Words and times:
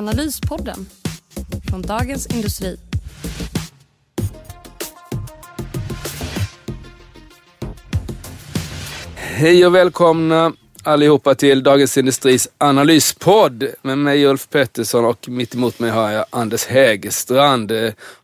Analyspodden 0.00 0.86
från 1.70 1.82
Dagens 1.82 2.26
Industri. 2.26 2.76
Hej 9.14 9.66
och 9.66 9.74
välkomna 9.74 10.52
allihopa 10.84 11.34
till 11.34 11.62
Dagens 11.62 11.98
Industris 11.98 12.48
analyspodd 12.58 13.64
med 13.82 13.98
mig 13.98 14.26
Ulf 14.26 14.48
Pettersson 14.48 15.04
och 15.04 15.28
mitt 15.28 15.54
emot 15.54 15.78
mig 15.78 15.90
har 15.90 16.10
jag 16.10 16.24
Anders 16.30 16.66
Hägerstrand. 16.66 17.72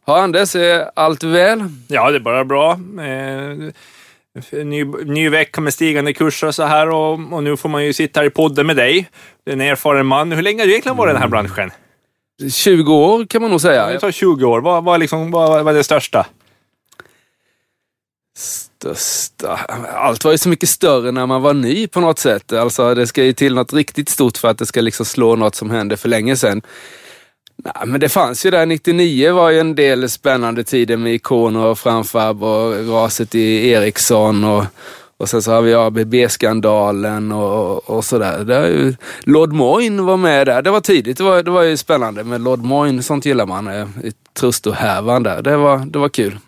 Har 0.05 0.19
Anders, 0.19 0.57
är 0.57 0.91
allt 0.95 1.23
väl? 1.23 1.65
Ja, 1.89 2.11
det 2.11 2.17
är 2.17 2.21
bara 2.21 2.45
bra. 2.45 2.73
Eh, 2.73 3.73
ny, 4.53 4.85
ny 4.85 5.29
vecka 5.29 5.61
med 5.61 5.75
stigande 5.75 6.13
kurser 6.13 6.47
och 6.47 6.55
så 6.55 6.63
här 6.63 6.89
och, 6.89 7.13
och, 7.33 7.45
nu 7.45 7.57
får 7.57 7.69
man 7.69 7.85
ju 7.85 7.93
sitta 7.93 8.21
här 8.21 8.27
i 8.27 8.31
podden 8.31 8.67
med 8.67 8.77
dig. 8.77 9.09
En 9.51 9.61
erfaren 9.61 10.07
man. 10.07 10.33
Hur 10.33 10.43
länge 10.43 10.63
har 10.63 10.67
du 10.67 10.73
egentligen 10.73 10.97
varit 10.97 11.11
i 11.11 11.13
den 11.13 11.23
här 11.23 11.29
branschen? 11.29 11.71
20 12.53 12.95
år 12.95 13.27
kan 13.27 13.43
man 13.43 13.51
nog 13.51 13.61
säga. 13.61 13.87
Det 13.87 14.01
tar 14.01 14.11
20 14.11 14.45
år. 14.45 14.61
Vad, 14.61 14.85
vad, 14.85 15.01
liksom, 15.01 15.31
vad, 15.31 15.65
vad 15.65 15.75
är 15.75 15.79
det 15.79 15.85
största? 15.85 16.27
Största? 18.39 19.61
Allt 19.95 20.25
var 20.25 20.33
ju 20.33 20.39
så 20.39 20.49
mycket 20.49 20.69
större 20.69 21.13
när 21.13 21.27
man 21.27 21.43
var 21.43 21.55
ny 21.55 21.87
på 21.87 22.01
något 22.01 22.19
sätt. 22.19 22.53
Alltså 22.53 22.95
det 22.95 23.07
ska 23.07 23.25
ju 23.25 23.33
till 23.33 23.55
något 23.55 23.73
riktigt 23.73 24.09
stort 24.09 24.37
för 24.37 24.49
att 24.49 24.59
det 24.59 24.67
ska 24.67 24.81
liksom 24.81 25.07
slå 25.07 25.37
något 25.37 25.55
som 25.55 25.71
hände 25.71 25.97
för 25.97 26.09
länge 26.09 26.37
sedan. 26.37 26.63
Nej, 27.65 27.87
men 27.87 28.01
det 28.01 28.09
fanns 28.09 28.47
ju 28.47 28.51
där, 28.51 28.67
99 28.67 29.33
var 29.33 29.51
ju 29.51 29.61
en 29.61 29.75
del 29.75 30.09
spännande 30.09 30.65
tider 30.65 30.97
med 30.97 31.15
Ikoner 31.15 31.65
och 31.65 31.79
Framfab 31.79 32.43
och 32.43 32.89
raset 32.89 33.35
i 33.35 33.71
Ericsson 33.71 34.45
och, 34.45 34.65
och 35.17 35.29
sen 35.29 35.43
så 35.43 35.53
har 35.53 35.63
vi 35.63 35.75
ABB-skandalen 35.75 37.33
och, 37.33 37.91
och 37.91 38.05
sådär. 38.05 38.45
Där, 38.45 38.97
Lord 39.21 39.53
Moyne 39.53 40.03
var 40.03 40.17
med 40.17 40.47
där. 40.47 40.63
Det 40.63 40.71
var 40.71 40.81
tidigt. 40.81 41.19
Det 41.19 41.25
var, 41.25 41.43
det 41.43 41.51
var 41.51 41.63
ju 41.63 41.77
spännande 41.77 42.25
med 42.25 42.41
Lord 42.41 42.61
Moyne. 42.61 43.03
Sånt 43.03 43.27
gillar 43.27 43.47
man. 43.47 43.69
Eh, 43.69 43.87
Trusto-härvan 44.33 45.23
där. 45.23 45.43
Det 45.43 45.57
var, 45.57 45.79
det 45.79 45.99
var 45.99 46.09
kul. 46.09 46.39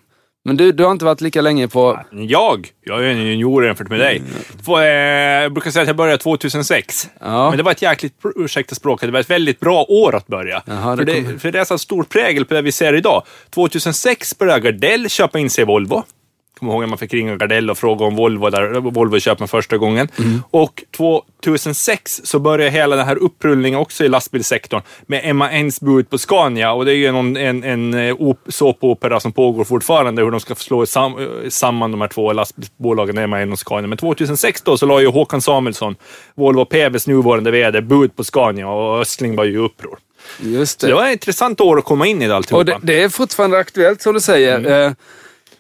Men 0.45 0.57
du, 0.57 0.73
du 0.73 0.85
har 0.85 0.93
inte 0.93 1.05
varit 1.05 1.21
lika 1.21 1.41
länge 1.41 1.69
på... 1.69 2.01
Jag? 2.13 2.69
Jag 2.85 3.05
är 3.05 3.09
en 3.09 3.27
junior 3.27 3.65
jämfört 3.65 3.89
med 3.89 4.01
dig. 4.01 4.23
Mm. 4.67 4.85
Jag 5.43 5.53
brukar 5.53 5.71
säga 5.71 5.83
att 5.83 5.89
jag 5.89 5.97
började 5.97 6.19
2006. 6.19 7.11
Ja. 7.21 7.49
Men 7.49 7.57
det 7.57 7.63
var 7.63 7.73
ett 7.73 7.83
jäkligt, 7.83 8.15
ursäkta 8.37 8.75
språket, 8.75 9.09
det 9.09 9.13
var 9.13 9.21
ett 9.21 9.31
väldigt 9.31 9.61
bra 9.61 9.87
år 9.89 10.15
att 10.15 10.27
börja. 10.27 10.63
Jaha, 10.67 10.97
det 10.97 10.97
för, 10.97 11.05
det, 11.05 11.23
kommer... 11.23 11.39
för 11.39 11.53
det 11.53 11.61
är 11.61 11.65
så 11.65 11.79
stor 11.79 12.03
prägel 12.03 12.45
på 12.45 12.55
det 12.55 12.63
vi 12.63 12.73
ser 12.73 12.93
idag. 12.93 13.23
2006 13.51 14.39
började 14.39 14.61
Gardell 14.61 15.09
köpa 15.09 15.39
in 15.39 15.51
sig 15.51 15.63
i 15.63 15.65
Volvo 15.65 16.05
kommer 16.59 16.73
ihåg 16.73 16.81
när 16.81 16.89
man 16.89 16.99
fick 16.99 17.15
ringa 17.15 17.37
Gardell 17.37 17.71
och 17.71 17.79
fråga 17.79 18.05
om 18.05 18.17
Volvo, 18.17 18.51
där 18.51 18.81
Volvo 18.81 19.19
köpte 19.19 19.43
man 19.43 19.49
första 19.49 19.79
gången. 19.79 20.09
Mm. 20.19 20.43
Och 20.51 20.85
2006 21.45 22.21
så 22.25 22.39
började 22.39 22.71
hela 22.71 22.97
den 22.97 23.07
här 23.07 23.17
upprullningen 23.17 23.79
också 23.79 24.05
i 24.05 24.09
lastbilssektorn 24.09 24.83
med 25.07 25.21
Emma 25.25 25.53
Ens 25.53 25.81
bud 25.81 26.11
på 26.11 26.19
Scania 26.19 26.73
och 26.73 26.85
det 26.85 26.93
är 26.93 26.97
ju 26.97 27.13
någon, 27.13 27.37
en, 27.37 27.65
en 27.65 27.95
eh, 27.95 28.17
såpopera 28.49 29.21
som 29.21 29.33
pågår 29.33 29.65
fortfarande 29.65 30.23
hur 30.23 30.31
de 30.31 30.41
ska 30.41 30.55
slå 30.55 30.87
sam, 30.87 31.19
eh, 31.19 31.49
samman 31.49 31.91
de 31.91 32.01
här 32.01 32.09
två 32.09 32.33
lastbilsbolagen, 32.33 33.19
Emma 33.19 33.41
En 33.41 33.53
och 33.53 33.59
Scania. 33.59 33.89
Men 33.89 33.99
2006 33.99 34.63
då 34.63 34.79
så 34.79 34.87
la 34.87 35.01
ju 35.01 35.07
Håkan 35.07 35.41
Samuelsson, 35.41 35.97
Volvo 36.35 36.65
PVs 36.65 37.07
nuvarande 37.07 37.51
VD, 37.51 37.81
bud 37.81 38.17
på 38.17 38.25
Scania 38.25 38.69
och 38.69 39.01
Östling 39.01 39.37
var 39.37 39.45
ju 39.45 39.53
i 39.53 39.57
uppror. 39.57 39.99
Just 40.41 40.81
det. 40.81 40.87
Så 40.87 40.87
det 40.87 40.95
var 40.95 41.07
ett 41.07 41.13
intressant 41.13 41.61
år 41.61 41.79
att 41.79 41.85
komma 41.85 42.07
in 42.07 42.23
i 42.23 42.29
det 42.29 42.37
alltihopa. 42.37 42.59
Och 42.59 42.65
det, 42.65 42.79
det 42.83 43.03
är 43.03 43.09
fortfarande 43.09 43.59
aktuellt 43.59 44.03
som 44.03 44.15
du 44.15 44.21
säger. 44.21 44.59
Mm. 44.59 44.95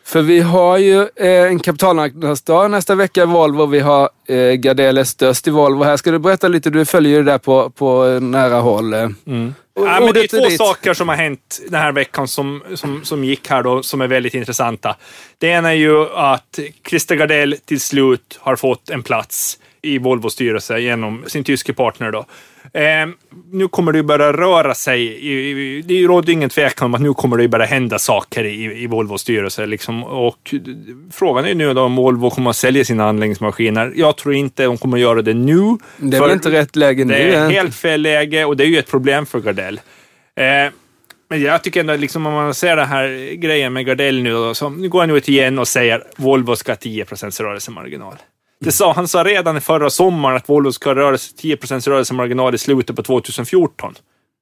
Eh, 0.08 0.12
för 0.12 0.22
vi 0.22 0.40
har 0.40 0.78
ju 0.78 1.00
eh, 1.16 1.44
en 1.44 1.58
kapitalmarknadsdag 1.58 2.70
nästa 2.70 2.94
vecka 2.94 3.22
i 3.22 3.26
Volvo. 3.26 3.66
Vi 3.66 3.80
har 3.80 4.10
eh, 4.28 4.52
Gardell 4.52 5.06
störst 5.06 5.48
i 5.48 5.50
Volvo. 5.50 5.84
Här 5.84 5.96
ska 5.96 6.10
du 6.10 6.18
berätta 6.18 6.48
lite, 6.48 6.70
du 6.70 6.84
följer 6.84 7.12
ju 7.12 7.22
det 7.22 7.30
där 7.30 7.38
på, 7.38 7.70
på 7.70 8.18
nära 8.20 8.60
håll. 8.60 8.92
Eh. 8.92 9.08
Mm. 9.26 9.54
Ja, 9.74 10.00
men 10.00 10.12
det 10.12 10.20
är 10.20 10.48
två 10.48 10.64
saker 10.64 10.94
som 10.94 11.08
har 11.08 11.16
hänt 11.16 11.60
den 11.68 11.80
här 11.80 11.92
veckan 11.92 12.28
som, 12.28 12.62
som, 12.74 13.04
som 13.04 13.24
gick 13.24 13.50
här 13.50 13.62
då, 13.62 13.82
som 13.82 14.00
är 14.00 14.06
väldigt 14.06 14.34
intressanta. 14.34 14.96
Det 15.38 15.46
ena 15.46 15.70
är 15.70 15.76
ju 15.76 16.08
att 16.14 16.58
Christer 16.88 17.16
Gardell 17.16 17.56
till 17.64 17.80
slut 17.80 18.38
har 18.40 18.56
fått 18.56 18.90
en 18.90 19.02
plats 19.02 19.58
i 19.82 19.98
Volvos 19.98 20.32
styrelse 20.32 20.78
genom 20.80 21.24
sin 21.26 21.44
tyske 21.44 21.72
partner. 21.72 22.10
Då. 22.12 22.24
Eh, 22.72 23.08
nu 23.52 23.68
kommer 23.68 23.92
det 23.92 24.02
börja 24.02 24.32
röra 24.32 24.74
sig. 24.74 25.02
I, 25.02 25.82
det 25.82 26.02
råder 26.02 26.32
ingen 26.32 26.50
tvekan 26.50 26.86
om 26.86 26.94
att 26.94 27.00
nu 27.00 27.14
kommer 27.14 27.36
det 27.36 27.48
börja 27.48 27.66
hända 27.66 27.98
saker 27.98 28.44
i, 28.44 28.82
i 28.82 28.86
Volvos 28.86 29.20
styrelse. 29.20 29.66
Liksom. 29.66 30.04
Och 30.04 30.54
frågan 31.12 31.44
är 31.44 31.54
nu 31.54 31.74
då 31.74 31.82
om 31.82 31.96
Volvo 31.96 32.30
kommer 32.30 32.50
att 32.50 32.56
sälja 32.56 32.84
sina 32.84 33.08
anläggningsmaskiner. 33.08 33.92
Jag 33.96 34.16
tror 34.16 34.34
inte 34.34 34.64
de 34.64 34.78
kommer 34.78 34.96
att 34.96 35.02
göra 35.02 35.22
det 35.22 35.34
nu. 35.34 35.76
Det 35.96 36.16
är 36.16 36.20
väl 36.20 36.30
inte 36.30 36.50
rätt 36.50 36.76
läge 36.76 37.04
nu? 37.04 37.14
Det 37.14 37.34
är 37.34 37.50
helt 37.50 37.74
fel 37.74 38.02
läge 38.02 38.44
och 38.44 38.56
det 38.56 38.64
är 38.64 38.68
ju 38.68 38.78
ett 38.78 38.90
problem 38.90 39.26
för 39.26 39.40
Gardell. 39.40 39.80
Eh, 40.36 40.72
men 41.30 41.42
jag 41.42 41.62
tycker 41.62 41.80
ändå, 41.80 41.96
liksom, 41.96 42.26
om 42.26 42.32
man 42.32 42.54
ser 42.54 42.76
den 42.76 42.88
här 42.88 43.34
grejen 43.34 43.72
med 43.72 43.86
Gardell 43.86 44.22
nu, 44.22 44.32
då, 44.32 44.54
så, 44.54 44.68
nu 44.68 44.88
går 44.88 45.00
han 45.00 45.10
ut 45.10 45.28
igen 45.28 45.58
och 45.58 45.68
säger 45.68 46.04
Volvo 46.16 46.56
ska 46.56 46.72
ha 46.72 46.76
10% 46.76 47.42
rörelsemarginal. 47.42 48.16
Det 48.60 48.72
sa, 48.72 48.92
han 48.92 49.08
sa 49.08 49.24
redan 49.24 49.60
förra 49.60 49.90
sommaren 49.90 50.36
att 50.36 50.48
Volvo 50.48 50.72
ska 50.72 50.94
röra 50.94 51.18
sig 51.18 51.56
10% 51.56 51.88
rörelsemarginal 51.88 52.54
i 52.54 52.58
slutet 52.58 52.96
på 52.96 53.02
2014. 53.02 53.94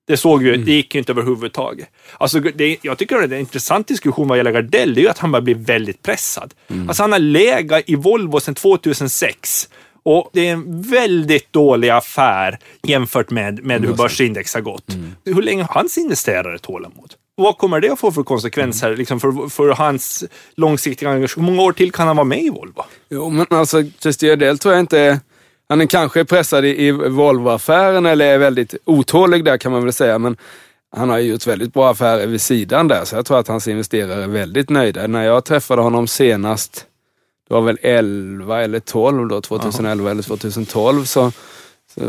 Det 0.07 0.17
såg 0.17 0.43
ju, 0.43 0.55
mm. 0.55 0.67
det 0.67 0.73
gick 0.73 0.95
ju 0.95 0.99
inte 0.99 1.13
överhuvudtaget. 1.13 1.89
Alltså, 2.19 2.41
det, 2.41 2.77
jag 2.83 2.99
tycker 2.99 3.17
det 3.17 3.23
är 3.23 3.33
en 3.33 3.41
intressant 3.41 3.89
diskussion 3.89 4.29
vad 4.29 4.39
gäller 4.39 4.53
Gardell, 4.53 4.95
det 4.95 5.01
är 5.01 5.03
ju 5.03 5.09
att 5.09 5.19
han 5.19 5.33
börjar 5.33 5.43
bli 5.43 5.55
väldigt 5.55 6.03
pressad. 6.03 6.55
Mm. 6.69 6.89
Alltså 6.89 7.03
han 7.03 7.13
har 7.13 7.19
legat 7.19 7.83
i 7.87 7.95
Volvo 7.95 8.41
sedan 8.41 8.55
2006 8.55 9.69
och 10.03 10.31
det 10.33 10.49
är 10.49 10.53
en 10.53 10.83
väldigt 10.83 11.53
dålig 11.53 11.89
affär 11.89 12.59
jämfört 12.83 13.31
med, 13.31 13.65
med 13.65 13.85
hur 13.85 13.95
börsindex 13.95 14.55
har 14.55 14.61
gått. 14.61 14.95
Mm. 14.95 15.15
Hur 15.25 15.43
länge 15.43 15.63
har 15.63 15.75
hans 15.75 15.99
investerare 15.99 16.59
tålamod? 16.59 17.15
Vad 17.37 17.59
kommer 17.59 17.81
det 17.81 17.91
att 17.91 18.01
få 18.01 18.13
för 18.13 18.23
konsekvenser 18.23 18.87
mm. 18.87 18.99
liksom 18.99 19.21
för, 19.21 19.49
för 19.49 19.69
hans 19.69 20.25
långsiktiga 20.55 21.11
engagemang? 21.11 21.47
Hur 21.47 21.53
många 21.53 21.69
år 21.69 21.73
till 21.73 21.93
kan 21.93 22.07
han 22.07 22.17
vara 22.17 22.25
med 22.25 22.43
i 22.43 22.51
Volvo? 22.51 22.85
Jo, 23.09 23.31
men 23.31 23.47
alltså 23.51 23.83
Christer 24.01 24.27
Gardell 24.27 24.59
tror 24.59 24.75
jag 24.75 24.81
inte... 24.81 25.21
Han 25.69 25.81
är 25.81 25.87
kanske 25.87 26.25
pressad 26.25 26.65
i, 26.65 26.87
i 26.87 26.93
Volvo-affären 26.93 28.07
eller 28.07 28.27
är 28.27 28.39
väldigt 28.39 28.75
otålig 28.85 29.45
där 29.45 29.59
kan 29.59 29.73
man 29.73 29.85
väl 29.85 29.93
säga. 29.93 30.19
Men 30.19 30.37
han 30.97 31.11
har 31.11 31.19
gjort 31.19 31.47
väldigt 31.47 31.75
bra 31.75 31.91
affärer 31.91 32.27
vid 32.27 32.41
sidan 32.41 32.89
där, 32.89 33.05
så 33.05 33.17
jag 33.17 33.27
tror 33.27 33.39
att 33.39 33.49
hans 33.49 33.69
investerare 33.69 34.23
är 34.23 34.29
väldigt 34.29 34.71
nöjda. 34.71 35.07
När 35.07 35.25
jag 35.25 35.45
träffade 35.45 35.83
honom 35.83 36.07
senast, 36.07 36.87
det 37.49 37.55
var 37.55 37.61
väl 37.61 37.79
11 37.83 38.63
eller 38.63 38.81
12 38.81 39.29
då, 39.29 39.41
2011 39.41 40.05
Aha. 40.05 40.11
eller 40.11 40.23
2012, 40.23 41.05
så 41.05 41.33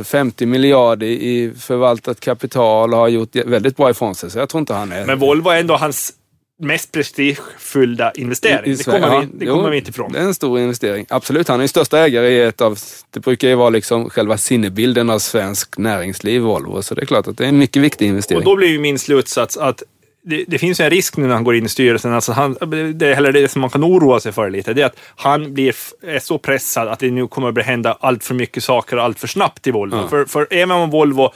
50 0.03 0.45
miljarder 0.45 1.07
i 1.07 1.53
förvaltat 1.59 2.19
kapital 2.19 2.93
och 2.93 2.99
har 2.99 3.07
gjort 3.07 3.35
väldigt 3.35 3.77
bra 3.77 3.89
ifrån 3.89 4.15
sig. 4.15 4.31
Så 4.31 4.39
jag 4.39 4.49
tror 4.49 4.59
inte 4.59 4.73
han 4.73 4.91
är... 4.91 5.05
Men 5.05 5.19
Volvo 5.19 5.49
är 5.49 5.59
ändå 5.59 5.75
hans 5.75 6.13
mest 6.59 6.91
prestigefyllda 6.91 8.11
investering. 8.11 8.65
I, 8.65 8.73
i 8.73 8.75
det 8.75 8.83
kommer, 8.83 8.99
ja, 8.99 9.19
vi, 9.19 9.45
det 9.45 9.51
kommer 9.51 9.69
vi 9.69 9.77
inte 9.77 9.89
ifrån. 9.89 10.11
Det 10.11 10.19
är 10.19 10.23
en 10.23 10.33
stor 10.33 10.59
investering. 10.59 11.05
Absolut, 11.09 11.47
han 11.47 11.61
är 11.61 11.67
största 11.67 11.99
ägare 11.99 12.29
i 12.29 12.41
ett 12.41 12.61
av, 12.61 12.79
det 13.09 13.19
brukar 13.19 13.47
ju 13.47 13.55
vara 13.55 13.69
liksom 13.69 14.09
själva 14.09 14.37
sinnebilden 14.37 15.09
av 15.09 15.19
svensk 15.19 15.77
näringsliv, 15.77 16.41
Volvo. 16.41 16.81
Så 16.81 16.95
det 16.95 17.01
är 17.01 17.05
klart 17.05 17.27
att 17.27 17.37
det 17.37 17.43
är 17.43 17.49
en 17.49 17.57
mycket 17.57 17.83
viktig 17.83 18.07
investering. 18.07 18.37
Och 18.37 18.45
då 18.45 18.55
blir 18.55 18.67
ju 18.67 18.79
min 18.79 18.99
slutsats 18.99 19.57
att 19.57 19.83
det, 20.29 20.45
det, 20.47 20.57
finns 20.57 20.79
en 20.79 20.89
risk 20.89 21.17
nu 21.17 21.27
när 21.27 21.33
han 21.33 21.43
går 21.43 21.55
in 21.55 21.65
i 21.65 21.69
styrelsen, 21.69 22.13
alltså 22.13 22.31
han, 22.31 22.57
det, 22.95 23.13
eller 23.13 23.31
det 23.31 23.51
som 23.51 23.61
man 23.61 23.69
kan 23.69 23.83
oroa 23.83 24.19
sig 24.19 24.31
för 24.31 24.49
lite, 24.49 24.73
det 24.73 24.81
är 24.81 24.85
att 24.85 24.99
han 25.15 25.53
blir 25.53 25.75
är 26.01 26.19
så 26.19 26.37
pressad 26.37 26.87
att 26.87 26.99
det 26.99 27.11
nu 27.11 27.27
kommer 27.27 27.59
att 27.59 27.65
hända 27.65 27.97
allt 27.99 28.23
för 28.23 28.33
mycket 28.33 28.63
saker 28.63 28.97
allt 28.97 29.19
för 29.19 29.27
snabbt 29.27 29.67
i 29.67 29.71
Volvo. 29.71 29.97
Ja. 29.97 30.07
För, 30.07 30.25
för 30.25 30.47
även 30.51 30.71
om 30.71 30.89
Volvo 30.89 31.33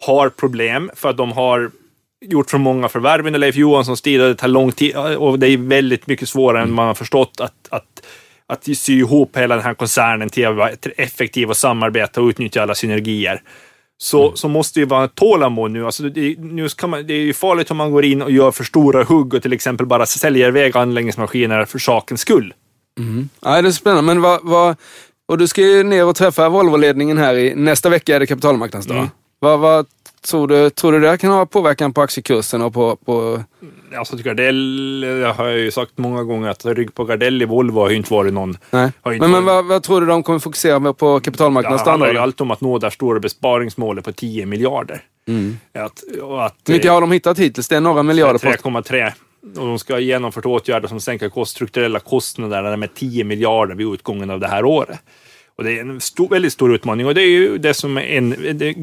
har 0.00 0.28
problem 0.28 0.90
för 0.94 1.10
att 1.10 1.16
de 1.16 1.32
har 1.32 1.70
gjort 2.20 2.50
för 2.50 2.58
många 2.58 2.88
förvärv 2.88 3.26
under 3.26 3.40
Leif 3.40 3.56
Johanssons 3.56 4.02
tid 4.02 4.20
och 4.20 4.28
det 4.28 4.34
tar 4.34 4.48
lång 4.48 4.72
tid 4.72 4.96
och 4.96 5.38
det 5.38 5.46
är 5.46 5.58
väldigt 5.58 6.06
mycket 6.06 6.28
svårare 6.28 6.58
mm. 6.58 6.70
än 6.70 6.74
man 6.74 6.86
har 6.86 6.94
förstått 6.94 7.40
att, 7.40 7.68
att, 7.68 8.06
att 8.46 8.76
sy 8.76 8.98
ihop 8.98 9.36
hela 9.36 9.54
den 9.54 9.64
här 9.64 9.74
koncernen 9.74 10.28
till 10.28 10.46
att 10.46 10.56
vara 10.56 10.70
effektiv 10.96 11.48
och 11.48 11.56
samarbeta 11.56 12.20
och 12.20 12.26
utnyttja 12.28 12.62
alla 12.62 12.74
synergier 12.74 13.42
så, 13.98 14.24
mm. 14.24 14.36
så 14.36 14.48
måste 14.48 14.80
det 14.80 14.82
ju 14.82 14.86
vara 14.86 15.08
tålamod 15.08 15.70
nu. 15.70 15.86
Alltså 15.86 16.02
det, 16.02 16.38
nu 16.38 16.68
ska 16.68 16.86
man, 16.86 17.06
det 17.06 17.14
är 17.14 17.20
ju 17.20 17.32
farligt 17.32 17.70
om 17.70 17.76
man 17.76 17.90
går 17.90 18.04
in 18.04 18.22
och 18.22 18.30
gör 18.30 18.50
för 18.50 18.64
stora 18.64 19.04
hugg 19.04 19.34
och 19.34 19.42
till 19.42 19.52
exempel 19.52 19.86
bara 19.86 20.06
säljer 20.06 20.48
iväg 20.48 20.76
anläggningsmaskiner 20.76 21.64
för 21.64 21.78
sakens 21.78 22.20
skull. 22.20 22.54
Mm. 22.98 23.28
Ja, 23.40 23.62
det 23.62 23.68
är 23.68 23.72
spännande. 23.72 24.02
Men 24.02 24.22
vad, 24.22 24.40
vad, 24.42 24.76
Och 25.28 25.38
du 25.38 25.48
ska 25.48 25.60
ju 25.60 25.82
ner 25.82 26.06
och 26.06 26.16
träffa 26.16 26.48
Volvo-ledningen 26.48 27.18
här 27.18 27.34
i 27.34 27.54
nästa 27.54 27.88
vecka 27.88 28.16
är 28.16 28.20
det 28.20 28.26
kapitalmarknadsdag. 28.26 28.96
Mm. 28.96 29.10
Vad, 29.40 29.60
vad 29.60 29.86
tror, 30.20 30.48
du, 30.48 30.70
tror 30.70 30.92
du 30.92 31.00
det 31.00 31.18
kan 31.18 31.30
ha 31.30 31.46
påverkan 31.46 31.92
på 31.92 32.02
aktiekursen 32.02 32.62
och 32.62 32.74
på... 32.74 32.96
på... 32.96 33.42
Alltså 33.96 34.16
Gardell, 34.16 35.02
jag 35.22 35.34
har 35.34 35.48
ju 35.48 35.70
sagt 35.70 35.92
många 35.98 36.22
gånger 36.22 36.48
att 36.48 36.66
rygg 36.66 36.94
på 36.94 37.04
Gardell 37.04 37.42
i 37.42 37.44
Volvo 37.44 37.80
har 37.80 37.90
ju 37.90 37.96
inte 37.96 38.12
varit 38.12 38.32
någon... 38.32 38.58
Nej. 38.70 38.90
Men, 39.04 39.30
men 39.30 39.44
vad, 39.44 39.64
vad, 39.64 39.82
tror 39.82 40.00
du 40.00 40.06
de 40.06 40.22
kommer 40.22 40.38
fokusera 40.38 40.92
på 40.92 41.20
kapitalmarknadsdagen? 41.20 41.84
Det 41.84 41.90
handlar 41.90 42.12
ju 42.12 42.18
alltid 42.18 42.40
om 42.40 42.50
att 42.50 42.60
nå 42.60 42.78
det 42.78 42.90
stora 42.90 43.20
besparingsmålet 43.20 44.04
på 44.04 44.12
10 44.12 44.46
miljarder. 44.46 45.02
Mm. 45.28 45.58
Att, 45.74 45.82
att, 46.40 46.56
Hur 46.66 46.74
mycket 46.74 46.90
har 46.90 47.00
de 47.00 47.12
hittat 47.12 47.38
hittills? 47.38 47.68
Det 47.68 47.76
är 47.76 47.80
några 47.80 48.02
miljarder. 48.02 48.38
3,3. 48.38 49.12
Och 49.42 49.66
de 49.66 49.78
ska 49.78 49.94
ha 49.94 50.00
genomfört 50.00 50.46
åtgärder 50.46 50.88
som 50.88 51.00
sänker 51.00 51.28
kost, 51.28 51.50
strukturella 51.50 52.00
kostnader 52.00 52.76
med 52.76 52.94
10 52.94 53.24
miljarder 53.24 53.74
vid 53.74 53.86
utgången 53.86 54.30
av 54.30 54.40
det 54.40 54.48
här 54.48 54.64
året. 54.64 54.98
Och 55.56 55.64
det 55.64 55.78
är 55.78 55.80
en 55.80 56.00
stor, 56.00 56.28
väldigt 56.28 56.52
stor 56.52 56.74
utmaning 56.74 57.06
och 57.06 57.14
det 57.14 57.22
är 57.22 57.30
ju 57.30 57.58
det 57.58 57.74
som 57.74 57.98
är 57.98 58.02
en 58.02 58.30
det 58.30 58.68
är 58.68 58.74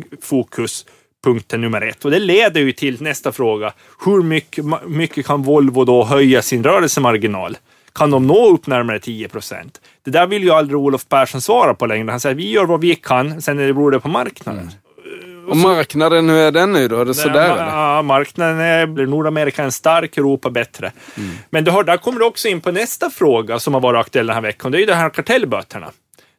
fokuspunkten 1.26 1.62
nummer 1.62 1.82
ett. 1.82 2.06
Och 2.06 2.12
det 2.12 2.20
leder 2.20 2.62
ju 2.62 2.72
till 2.72 3.02
nästa 3.02 3.32
fråga. 3.32 3.74
Hur 4.06 4.24
mycket, 4.24 4.66
mycket 4.88 5.26
kan 5.26 5.44
Volvo 5.44 5.86
då 5.86 6.04
höja 6.04 6.42
sin 6.42 6.64
rörelsemarginal? 6.64 7.58
Kan 7.94 8.12
de 8.12 8.28
nå 8.28 8.50
upp 8.50 8.68
närmare 8.68 9.00
10 9.00 9.28
procent? 9.30 9.82
Det 10.04 10.12
där 10.12 10.28
vill 10.28 10.44
ju 10.44 10.52
aldrig 10.52 10.78
Olof 10.78 11.08
Persson 11.08 11.42
svara 11.42 11.74
på 11.74 11.86
längre. 11.86 12.12
Han 12.12 12.20
säger 12.20 12.36
vi 12.36 12.52
gör 12.52 12.66
vad 12.66 12.82
vi 12.82 12.96
kan, 12.96 13.42
sen 13.42 13.58
beror 13.58 13.92
det 13.92 14.00
på 14.00 14.08
marknaden. 14.08 14.62
Mm. 14.62 15.50
Och 15.50 15.58
marknaden, 15.58 16.30
hur 16.30 16.38
är 16.38 16.52
den 16.52 16.72
nu 16.72 16.88
då? 16.88 17.00
Är 17.00 17.06
det 17.06 17.14
sådär? 17.14 17.58
Ja, 17.58 18.02
marknaden 18.02 18.60
är 18.60 19.06
Nordamerika 19.08 19.62
är 19.62 19.66
en 19.66 19.72
stark, 19.72 20.18
Europa 20.18 20.50
bättre. 20.50 20.92
Mm. 21.18 21.30
Men 21.50 21.64
du 21.64 21.72
har, 21.72 21.84
där 21.84 21.98
kommer 21.98 22.20
du 22.20 22.26
också 22.26 22.48
in 22.48 22.62
på 22.62 22.72
nästa 22.72 23.10
fråga 23.10 23.60
som 23.60 23.74
har 23.74 23.82
varit 23.82 24.00
aktuell 24.00 24.28
den 24.28 24.36
här 24.36 24.42
veckan. 24.42 24.72
Det 24.72 24.78
är 24.78 24.80
ju 24.80 24.86
de 24.86 24.94
här 24.94 25.10
kartellböterna. 25.10 25.92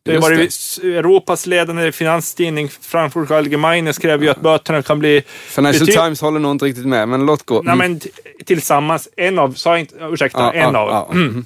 Det 0.06 0.14
har 0.14 0.20
varit 0.20 0.78
Europas 0.82 1.46
ledande 1.46 1.92
finanstidning 1.92 2.68
Frankfurt 2.80 3.30
Allgemeine 3.30 3.92
skrev 3.92 4.22
ju 4.22 4.28
att 4.28 4.40
böterna 4.40 4.82
kan 4.82 4.98
bli... 4.98 5.22
Financial 5.48 5.86
Times 5.86 6.20
håller 6.20 6.40
nog 6.40 6.50
inte 6.50 6.64
riktigt 6.64 6.86
med, 6.86 7.08
men 7.08 7.26
låt 7.26 7.46
gå. 7.46 7.60
Mm. 7.60 7.78
Nej, 7.78 7.88
men 7.88 8.00
tillsammans, 8.44 9.08
en 9.16 9.38
av, 9.38 9.52
sa 9.52 9.78
inte, 9.78 9.94
ursäkta, 10.00 10.38
ja, 10.38 10.52
en 10.52 10.74
ja, 10.74 10.78
av. 10.78 10.88
Ja. 10.88 11.08
Mm. 11.12 11.44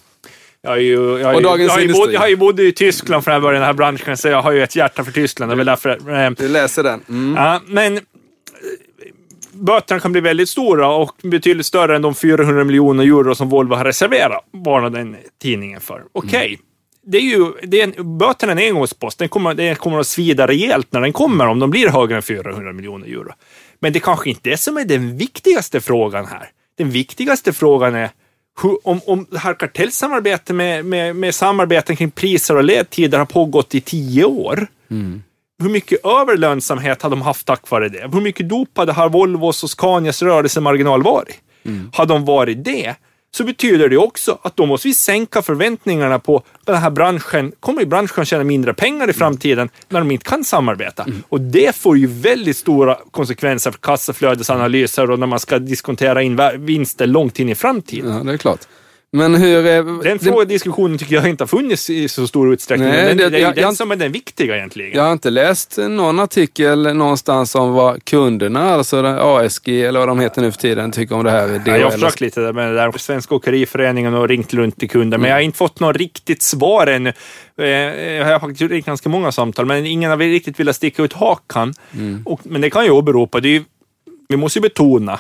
Jag, 0.63 0.73
är 0.73 0.81
ju, 0.81 1.19
jag, 1.19 1.43
dagens 1.43 1.69
jag, 1.69 1.75
har 1.75 1.81
ju 1.81 1.93
bod, 1.93 2.13
jag 2.13 2.21
har 2.21 2.29
ju 2.29 2.37
bodde 2.37 2.63
i 2.63 2.73
Tyskland 2.73 3.25
från 3.25 3.43
början 3.43 3.61
den 3.61 3.67
här 3.67 3.75
branschen, 3.75 4.17
så 4.17 4.29
jag 4.29 4.43
har 4.43 4.53
ju 4.53 4.63
ett 4.63 4.77
hjärta 4.77 5.05
för 5.05 5.13
Tyskland. 5.13 5.51
Det 5.51 5.55
är 5.55 5.57
väl 5.57 5.67
därför... 5.67 6.25
Eh, 6.25 6.31
du 6.31 6.49
läser 6.49 6.83
den. 6.83 7.01
Mm. 7.09 7.35
Ja, 7.37 7.61
men 7.67 7.97
eh, 7.97 8.03
böterna 9.53 10.01
kan 10.01 10.13
bli 10.13 10.21
väldigt 10.21 10.49
stora 10.49 10.89
och 10.89 11.17
betydligt 11.23 11.67
större 11.67 11.97
än 11.97 12.03
de 12.03 12.15
400 12.15 12.65
miljoner 12.65 13.05
euro 13.05 13.35
som 13.35 13.49
Volvo 13.49 13.75
har 13.75 13.85
reserverat, 13.85 14.45
varnade 14.53 14.99
den 14.99 15.17
tidningen 15.43 15.81
för. 15.81 16.03
Okej. 16.13 16.29
Okay. 16.29 16.49
Mm 16.49 16.70
det 17.07 17.19
är 17.19 17.23
ju, 17.23 17.53
det 17.63 17.81
är 17.81 17.85
en, 17.85 18.19
böterna 18.19 18.53
är 18.53 18.57
en 18.57 18.69
engångspost. 18.75 19.19
Den 19.19 19.29
kommer, 19.29 19.55
den 19.55 19.77
kommer 19.77 19.99
att 19.99 20.07
svida 20.07 20.47
rejält 20.47 20.93
när 20.93 21.01
den 21.01 21.13
kommer, 21.13 21.47
om 21.47 21.59
de 21.59 21.71
blir 21.71 21.89
högre 21.89 22.17
än 22.17 22.23
400 22.23 22.73
miljoner 22.73 23.07
euro. 23.07 23.33
Men 23.79 23.93
det 23.93 24.01
kanske 24.01 24.31
inte 24.31 24.51
är 24.51 24.57
som 24.57 24.77
är 24.77 24.85
den 24.85 25.17
viktigaste 25.17 25.81
frågan 25.81 26.27
här. 26.27 26.51
Den 26.79 26.91
viktigaste 26.91 27.53
frågan 27.53 27.95
är 27.95 28.11
hur, 28.63 28.89
om, 28.89 29.01
om 29.07 29.27
det 29.31 29.39
här 29.39 29.55
kartellsamarbetet 29.55 30.57
med, 30.57 30.85
med, 30.85 31.17
med 31.17 31.35
samarbeten 31.35 31.97
kring 31.97 32.11
priser 32.11 32.57
och 32.57 32.65
ledtider 32.65 33.19
har 33.19 33.27
pågått 33.27 33.75
i 33.75 33.81
tio 33.81 34.25
år. 34.25 34.67
Mm. 34.91 35.23
Hur 35.63 35.69
mycket 35.69 36.07
överlönsamhet 36.07 37.03
har 37.03 37.11
de 37.11 37.23
haft 37.23 37.47
tack 37.47 37.71
vare 37.71 37.89
det? 37.89 38.11
Hur 38.13 38.21
mycket 38.21 38.49
dopade 38.49 38.93
har 38.93 39.09
Volvos 39.09 39.65
och 39.65 39.71
Scanias 39.71 40.23
rörelsemarginal 40.23 41.03
varit? 41.03 41.41
Mm. 41.65 41.91
Har 41.95 42.07
de 42.07 42.25
varit 42.25 42.65
det, 42.65 42.95
så 43.37 43.45
betyder 43.45 43.89
det 43.89 43.97
också 43.97 44.39
att 44.43 44.57
då 44.57 44.67
måste 44.67 44.89
vi 44.89 44.95
sänka 44.95 45.43
förväntningarna 45.43 46.19
på 46.19 46.43
den 46.65 46.77
här 46.77 46.91
branschen. 46.91 47.53
Kommer 47.61 47.85
branschen 47.85 48.25
tjäna 48.25 48.45
mindre 48.45 48.75
pengar 48.75 49.11
i 49.11 49.13
framtiden 49.13 49.69
när 49.89 50.01
de 50.01 50.11
inte 50.11 50.25
kan 50.25 50.45
samarbeta? 50.45 51.03
Mm. 51.03 51.23
Och 51.29 51.41
det 51.41 51.77
får 51.77 51.99
ju 51.99 52.07
väldigt 52.07 52.57
stora 52.57 52.99
konsekvenser 53.11 53.71
för 53.71 53.79
kassaflödesanalyser 53.79 55.11
och 55.11 55.19
när 55.19 55.27
man 55.27 55.41
ska 55.41 55.59
diskontera 55.59 56.23
in 56.23 56.41
vinster 56.59 57.07
långt 57.07 57.39
in 57.39 57.49
i 57.49 57.55
framtiden. 57.55 58.17
Ja, 58.17 58.23
det 58.23 58.33
är 58.33 58.37
klart. 58.37 58.61
Men 59.13 59.35
hur... 59.35 59.67
Är, 59.67 60.05
den 60.05 60.19
frågan, 60.19 60.49
diskussionen 60.49 60.99
tycker 60.99 61.15
jag 61.15 61.29
inte 61.29 61.43
har 61.43 61.49
funnits 61.49 61.91
i 61.91 62.09
så 62.09 62.27
stor 62.27 62.53
utsträckning. 62.53 62.89
Nej, 62.89 63.07
den, 63.07 63.17
det, 63.17 63.29
det 63.31 63.37
är 63.37 63.41
jag, 63.41 63.55
den 63.55 63.63
jag, 63.63 63.77
som 63.77 63.91
är 63.91 63.97
den 63.97 64.13
viktiga 64.13 64.57
egentligen. 64.57 64.93
Jag 64.95 65.03
har 65.03 65.13
inte 65.13 65.31
läst 65.31 65.79
någon 65.79 66.21
artikel 66.21 66.97
någonstans 66.97 67.55
om 67.55 67.73
vad 67.73 68.05
kunderna, 68.05 68.75
alltså 68.75 69.05
ASG 69.07 69.69
eller 69.69 69.99
vad 69.99 70.09
de 70.09 70.21
heter 70.21 70.43
nu 70.43 70.53
för 70.53 70.59
tiden, 70.59 70.93
tycker 70.93 71.15
om 71.15 71.25
det 71.25 71.31
här. 71.31 71.63
Ja, 71.67 71.77
jag 71.77 71.85
har 71.85 71.91
försökt 71.91 72.21
lite 72.21 72.41
med 72.41 72.69
det 72.69 72.75
där 72.75 72.99
Svenska 72.99 73.35
Åkeriföreningen 73.35 74.15
och 74.15 74.29
ringt 74.29 74.55
runt 74.55 74.79
till 74.79 74.91
kunder, 74.91 75.17
mm. 75.17 75.21
men 75.21 75.31
jag 75.31 75.37
har 75.37 75.43
inte 75.43 75.59
fått 75.59 75.81
något 75.81 75.97
riktigt 75.97 76.43
svar 76.43 76.87
ännu. 76.87 77.13
Eh, 77.59 77.67
jag 77.67 78.27
har 78.27 78.41
faktiskt 78.41 78.71
ringt 78.71 78.87
ganska 78.87 79.09
många 79.09 79.33
samtal, 79.33 79.67
men 79.67 79.87
ingen 79.87 80.11
har 80.11 80.17
riktigt 80.17 80.61
velat 80.61 80.77
sticka 80.77 81.03
ut 81.03 81.13
hakan. 81.13 81.75
Mm. 81.95 82.23
Och, 82.27 82.41
men 82.43 82.61
det 82.61 82.71
kan 82.71 82.85
ju 82.85 82.91
åberopa, 82.91 83.41
det 83.41 83.49
ju, 83.49 83.65
vi 84.29 84.37
måste 84.37 84.59
ju 84.59 84.63
betona 84.63 85.19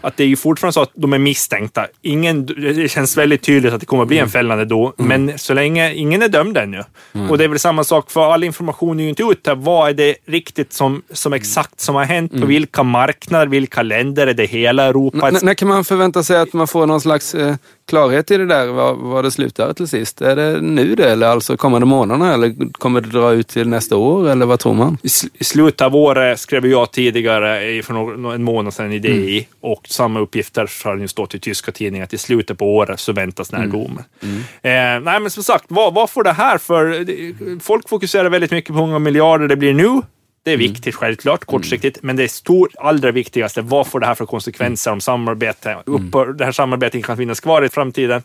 att 0.00 0.16
det 0.16 0.24
är 0.24 0.28
ju 0.28 0.36
fortfarande 0.36 0.72
så 0.72 0.82
att 0.82 0.90
de 0.94 1.12
är 1.12 1.18
misstänkta. 1.18 1.86
Ingen, 2.02 2.46
det 2.46 2.90
känns 2.90 3.16
väldigt 3.16 3.42
tydligt 3.42 3.72
att 3.72 3.80
det 3.80 3.86
kommer 3.86 4.02
att 4.02 4.08
bli 4.08 4.16
en 4.16 4.22
mm. 4.22 4.30
fällande 4.30 4.64
dom, 4.64 4.92
mm. 4.98 5.26
men 5.26 5.38
så 5.38 5.54
länge 5.54 5.94
ingen 5.94 6.22
är 6.22 6.28
dömd 6.28 6.56
ännu. 6.56 6.82
Mm. 7.14 7.30
Och 7.30 7.38
det 7.38 7.44
är 7.44 7.48
väl 7.48 7.58
samma 7.58 7.84
sak, 7.84 8.10
för 8.10 8.32
all 8.32 8.44
information 8.44 9.00
är 9.00 9.04
ju 9.04 9.08
inte 9.08 9.22
ute. 9.22 9.54
Vad 9.54 9.88
är 9.88 9.94
det 9.94 10.16
riktigt 10.26 10.72
som, 10.72 11.02
som 11.10 11.32
exakt 11.32 11.80
som 11.80 11.94
har 11.94 12.04
hänt? 12.04 12.30
På 12.30 12.36
mm. 12.36 12.48
vilka 12.48 12.82
marknader, 12.82 13.46
vilka 13.46 13.82
länder? 13.82 14.26
Är 14.26 14.34
det 14.34 14.44
hela 14.44 14.84
Europa? 14.84 15.28
N 15.28 15.36
när 15.42 15.54
kan 15.54 15.68
man 15.68 15.84
förvänta 15.84 16.22
sig 16.22 16.36
att 16.36 16.52
man 16.52 16.66
får 16.66 16.86
någon 16.86 17.00
slags 17.00 17.34
eh, 17.34 17.54
klarhet 17.86 18.30
i 18.30 18.36
det 18.36 18.46
där, 18.46 18.66
vad, 18.66 18.96
vad 18.96 19.24
det 19.24 19.30
slutar 19.30 19.72
till 19.72 19.88
sist? 19.88 20.20
Är 20.20 20.36
det 20.36 20.60
nu 20.60 20.94
det, 20.94 21.10
eller 21.10 21.26
alltså 21.26 21.56
kommande 21.56 21.86
månaderna, 21.86 22.34
eller 22.34 22.72
kommer 22.72 23.00
det 23.00 23.08
dra 23.08 23.32
ut 23.32 23.48
till 23.48 23.68
nästa 23.68 23.96
år, 23.96 24.28
eller 24.28 24.46
vad 24.46 24.60
tror 24.60 24.74
man? 24.74 24.98
I, 25.02 25.08
sl 25.08 25.26
i 25.34 25.44
slutet 25.44 25.80
av 25.80 25.96
året 25.96 26.40
skrev 26.40 26.66
jag 26.66 26.92
tidigare, 26.92 27.82
för 27.82 28.34
en 28.34 28.44
månad 28.44 28.74
sedan, 28.74 28.92
i 28.92 28.98
DI, 28.98 29.38
mm. 29.38 29.44
och 29.60 29.86
samma 29.88 30.20
uppgifter 30.20 30.70
har 30.84 30.96
ju 30.96 31.08
stått 31.08 31.34
i 31.34 31.38
tyska 31.38 31.72
tidningar, 31.72 32.04
att 32.04 32.12
i 32.12 32.18
slutet 32.18 32.58
på 32.58 32.76
året 32.76 33.00
så 33.00 33.12
väntas 33.12 33.48
den 33.48 33.60
här 33.60 33.66
mm. 33.66 33.78
domen. 33.78 34.04
Mm. 34.22 34.38
Eh, 34.38 35.04
nej, 35.04 35.20
men 35.20 35.30
som 35.30 35.42
sagt, 35.42 35.64
vad, 35.68 35.94
vad 35.94 36.10
får 36.10 36.24
det 36.24 36.32
här 36.32 36.58
för... 36.58 37.60
Folk 37.60 37.88
fokuserar 37.88 38.30
väldigt 38.30 38.50
mycket 38.50 38.68
på 38.68 38.74
hur 38.74 38.86
många 38.86 38.98
miljarder 38.98 39.48
det 39.48 39.56
blir 39.56 39.74
nu. 39.74 40.02
Det 40.46 40.50
är 40.50 40.54
mm. 40.54 40.66
viktigt, 40.66 40.94
mm. 40.94 40.98
självklart, 40.98 41.44
kortsiktigt, 41.44 41.98
men 42.02 42.16
det 42.16 42.22
är 42.24 42.28
stor, 42.28 42.70
allra 42.78 43.12
viktigaste, 43.12 43.62
vad 43.62 43.86
får 43.86 44.00
det 44.00 44.06
här 44.06 44.14
för 44.14 44.26
konsekvenser 44.26 44.92
om 44.92 45.00
samarbete, 45.00 45.70
mm. 45.70 45.82
upphör, 45.86 46.32
det 46.32 46.44
här 46.44 46.52
samarbetet 46.52 47.04
kan 47.04 47.16
finnas 47.16 47.40
kvar 47.40 47.64
i 47.64 47.68
framtiden, 47.68 48.22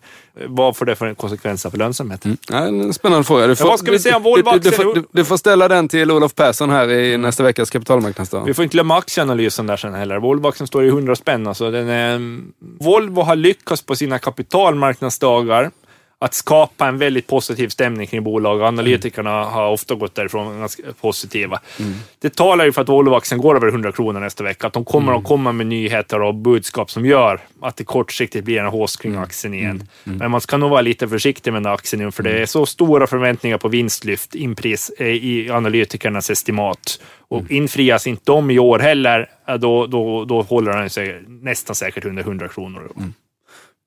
vad 0.47 0.77
får 0.77 0.85
det 0.85 0.95
för 0.95 1.13
konsekvenser 1.13 1.69
för 1.69 1.77
lönsamheten? 1.77 2.37
Mm. 2.49 2.63
Ja, 2.63 2.67
en 2.67 2.93
spännande 2.93 3.23
fråga. 3.23 3.47
Du 3.47 3.55
får, 3.55 3.67
ja, 3.67 3.69
vad 3.69 3.79
ska 3.79 3.91
vi 3.91 3.99
säga 3.99 4.17
om 4.17 4.23
Volvo 4.23 4.51
du, 4.51 4.59
du, 4.59 4.93
du, 4.93 5.03
du, 5.11 5.25
får 5.25 5.37
ställa 5.37 5.67
den 5.67 5.87
till 5.87 6.11
Olof 6.11 6.35
Persson 6.35 6.69
här 6.69 6.89
i 6.89 7.17
nästa 7.17 7.43
veckas 7.43 7.69
kapitalmarknadsdag. 7.69 8.45
Vi 8.45 8.53
får 8.53 8.63
inte 8.63 8.73
glömma 8.73 8.97
aktieanalysen 8.97 9.67
där 9.67 9.77
sen 9.77 9.93
heller. 9.93 10.19
Volvo-aktien 10.19 10.67
står 10.67 10.85
i 10.85 10.87
100 10.87 11.15
spänn. 11.15 11.47
Alltså 11.47 11.71
den 11.71 11.89
är, 11.89 12.41
Volvo 12.83 13.21
har 13.21 13.35
lyckats 13.35 13.81
på 13.81 13.95
sina 13.95 14.19
kapitalmarknadsdagar 14.19 15.71
att 16.21 16.33
skapa 16.33 16.87
en 16.87 16.97
väldigt 16.97 17.27
positiv 17.27 17.69
stämning 17.69 18.07
kring 18.07 18.23
bolag. 18.23 18.61
Analytikerna 18.61 19.41
mm. 19.41 19.53
har 19.53 19.69
ofta 19.69 19.95
gått 19.95 20.15
därifrån 20.15 20.59
ganska 20.59 20.83
positiva. 21.01 21.59
Mm. 21.79 21.93
Det 22.19 22.35
talar 22.35 22.65
ju 22.65 22.71
för 22.71 22.81
att 22.81 22.89
Volvoaktien 22.89 23.41
går 23.41 23.55
över 23.55 23.67
100 23.67 23.91
kronor 23.91 24.19
nästa 24.19 24.43
vecka. 24.43 24.67
Att 24.67 24.73
de 24.73 24.85
kommer 24.85 25.07
mm. 25.07 25.19
att 25.19 25.27
komma 25.27 25.51
med 25.51 25.67
nyheter 25.67 26.21
och 26.21 26.35
budskap 26.35 26.91
som 26.91 27.05
gör 27.05 27.39
att 27.61 27.77
det 27.77 27.83
kortsiktigt 27.83 28.45
blir 28.45 28.59
en 28.59 28.65
hås 28.65 28.97
kring 28.97 29.11
mm. 29.11 29.23
aktien 29.23 29.53
igen. 29.53 29.69
Mm. 29.69 29.87
Mm. 30.03 30.17
Men 30.17 30.31
man 30.31 30.41
ska 30.41 30.57
nog 30.57 30.69
vara 30.69 30.81
lite 30.81 31.07
försiktig 31.07 31.53
med 31.53 31.63
den 31.63 31.73
aktien 31.73 32.11
för 32.11 32.23
det 32.23 32.41
är 32.41 32.45
så 32.45 32.65
stora 32.65 33.07
förväntningar 33.07 33.57
på 33.57 33.67
vinstlyft 33.67 34.35
inpris, 34.35 34.91
eh, 34.97 35.07
i 35.07 35.49
analytikernas 35.51 36.29
estimat. 36.29 37.01
Och 37.27 37.51
infrias 37.51 38.07
inte 38.07 38.23
de 38.25 38.51
i 38.51 38.59
år 38.59 38.79
heller, 38.79 39.29
då, 39.59 39.87
då, 39.87 40.25
då 40.25 40.41
håller 40.41 40.71
den 40.71 40.89
sig 40.89 41.21
nästan 41.27 41.75
säkert 41.75 42.05
under 42.05 42.23
100 42.23 42.47
kronor. 42.47 42.91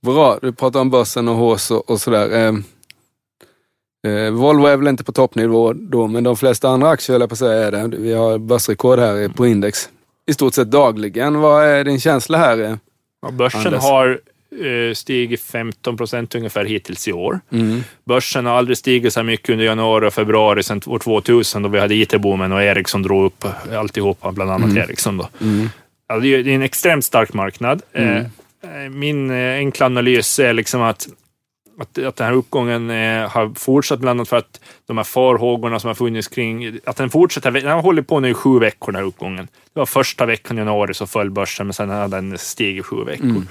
Bra, 0.05 0.39
du 0.43 0.53
pratar 0.53 0.81
om 0.81 0.91
börsen 0.91 1.29
och 1.29 1.37
hås 1.37 1.71
och, 1.71 1.91
och 1.91 2.01
sådär. 2.01 2.31
Eh, 2.33 2.55
eh, 4.13 4.31
Volvo 4.31 4.67
är 4.67 4.77
väl 4.77 4.89
inte 4.89 5.05
på 5.05 5.13
toppnivå 5.13 5.73
då, 5.73 6.07
men 6.07 6.25
de 6.25 6.37
flesta 6.37 6.69
andra 6.69 6.89
aktier, 6.89 7.21
jag 7.21 7.31
på 7.31 7.37
säga, 7.37 7.67
är 7.67 7.71
det. 7.71 7.97
Vi 7.97 8.13
har 8.13 8.39
börsrekord 8.39 8.99
här 8.99 9.29
på 9.29 9.47
index 9.47 9.89
i 10.27 10.35
stort 10.35 10.55
sett 10.55 10.71
dagligen. 10.71 11.41
Vad 11.41 11.65
är 11.65 11.85
din 11.85 12.01
känsla 12.01 12.39
här? 12.39 12.59
Eh, 12.59 12.77
ja, 13.23 13.31
börsen 13.31 13.67
Anders? 13.67 13.83
har 13.83 14.21
eh, 14.65 14.95
stigit 14.95 15.41
15 15.41 15.97
procent 15.97 16.35
ungefär 16.35 16.65
hittills 16.65 17.09
i 17.09 17.13
år. 17.13 17.41
Mm. 17.53 17.85
Börsen 18.05 18.47
har 18.47 18.55
aldrig 18.55 18.79
stigit 18.79 19.13
så 19.13 19.21
här 19.21 19.25
mycket 19.25 19.51
under 19.51 19.65
januari 19.65 20.09
och 20.09 20.15
februari 20.15 20.63
sedan 20.63 20.81
år 20.87 20.99
2000 20.99 21.63
då 21.63 21.69
vi 21.69 21.79
hade 21.79 21.95
IT-boomen 21.95 22.53
och 22.53 22.63
Ericsson 22.63 23.03
drog 23.03 23.25
upp 23.25 23.45
alltihopa, 23.73 24.33
bland 24.33 24.51
annat 24.51 24.71
mm. 24.71 24.83
Ericsson. 24.83 25.17
Då. 25.17 25.29
Mm. 25.41 25.71
Alltså, 26.07 26.21
det 26.23 26.29
är 26.35 26.49
en 26.49 26.63
extremt 26.63 27.05
stark 27.05 27.33
marknad. 27.33 27.83
Mm. 27.93 28.25
Eh, 28.65 28.91
min 28.91 29.31
eh, 29.31 29.55
enkla 29.55 29.87
analys 29.87 30.39
är 30.39 30.53
liksom 30.53 30.83
att, 30.83 31.09
att, 31.81 31.99
att 31.99 32.17
den 32.17 32.27
här 32.27 32.35
uppgången 32.35 32.91
eh, 32.91 33.29
har 33.29 33.59
fortsatt 33.59 34.01
bland 34.01 34.21
annat 34.21 34.29
för 34.29 34.37
att 34.37 34.61
de 34.87 34.97
här 34.97 35.05
farhågorna 35.05 35.81
som 35.81 35.89
har 35.89 35.95
funnits 35.95 36.29
kring, 36.29 36.79
att 36.85 36.97
den 36.97 37.11
fortsätter, 37.11 37.51
den 37.51 37.67
har 37.67 37.83
hållit 37.83 38.07
på 38.07 38.21
nu 38.21 38.29
i 38.29 38.35
sju 38.35 38.59
veckor 38.59 38.93
den 38.93 39.01
här 39.01 39.09
uppgången. 39.09 39.49
Det 39.75 39.81
var 39.81 39.87
första 39.87 40.27
veckan 40.27 40.59
i 40.59 40.61
januari 40.61 40.95
så 40.95 41.07
föll 41.07 41.31
börsen, 41.31 41.67
men 41.67 41.75
sen 41.75 41.91
hade 41.91 42.17
den 42.17 42.39
stigit 42.39 42.81
i 42.81 42.83
sju 42.83 43.05
veckor. 43.05 43.43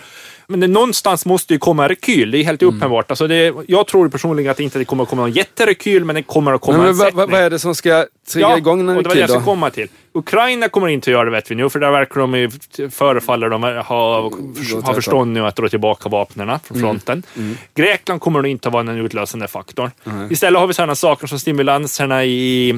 Men 0.48 0.60
det, 0.60 0.68
någonstans 0.68 1.26
måste 1.26 1.54
ju 1.54 1.60
komma 1.60 1.90
rekyl, 1.90 2.32
det 2.32 2.38
är 2.38 2.44
helt 2.44 2.62
mm. 2.62 2.76
uppenbart. 2.76 3.12
Alltså 3.12 3.28
det, 3.28 3.54
jag 3.68 3.88
tror 3.88 4.10
personligen 4.10 4.52
att 4.52 4.58
det 4.58 4.64
inte 4.64 4.86
kommer 4.86 5.04
att 5.04 5.10
komma 5.10 5.22
någon 5.22 5.32
jätterekyl, 5.32 6.06
men 6.06 6.16
det 6.16 6.24
kommer 6.24 6.54
att 6.54 6.62
komma 6.62 6.78
men, 6.78 6.88
en 6.88 6.98
men, 6.98 7.16
vad, 7.16 7.32
vad 7.32 7.42
är 7.42 7.50
det 7.50 7.60
som 7.60 7.76
ska 7.76 8.06
trigga 8.34 8.50
ja, 8.50 8.58
igång 8.58 8.80
en 8.80 8.88
rekyl? 8.88 9.04
Det 9.04 9.10
var 9.10 9.16
det 9.16 9.22
jag 9.22 9.30
ska 9.30 9.44
komma 9.44 9.70
till. 9.70 9.88
Ukraina 10.14 10.70
kommer 10.70 10.88
inte 10.88 11.10
att 11.10 11.14
göra 11.14 11.26
det 11.26 11.32
vet 11.32 11.52
vi 11.52 11.56
nu, 11.56 11.70
för 11.70 11.80
där 11.80 11.92
verkar 11.92 12.22
de 12.22 12.36
ju, 12.36 12.50
förefaller 12.90 13.50
de 13.50 13.64
ha, 13.64 14.32
ha 14.84 14.94
förstånd 14.94 15.34
nu 15.34 15.46
att 15.46 15.56
dra 15.56 15.70
tillbaka 15.70 16.10
vapnen 16.10 16.60
från 16.64 16.78
mm. 16.78 16.90
fronten. 16.90 17.24
Mm. 17.36 17.48
Mm. 17.48 17.58
Grekland 17.76 18.22
kommer 18.22 18.42
nog 18.42 18.52
inte 18.52 18.68
att 18.68 18.74
vara 18.74 18.84
den 18.84 18.98
utlösande 18.98 19.48
faktorn. 19.48 19.92
Mm. 20.06 20.32
Istället 20.32 20.60
har 20.60 20.68
vi 20.68 20.74
sådana 20.74 20.96
saker 20.96 21.28
som 21.28 21.40
stimulanserna 21.40 22.26
i 22.26 22.74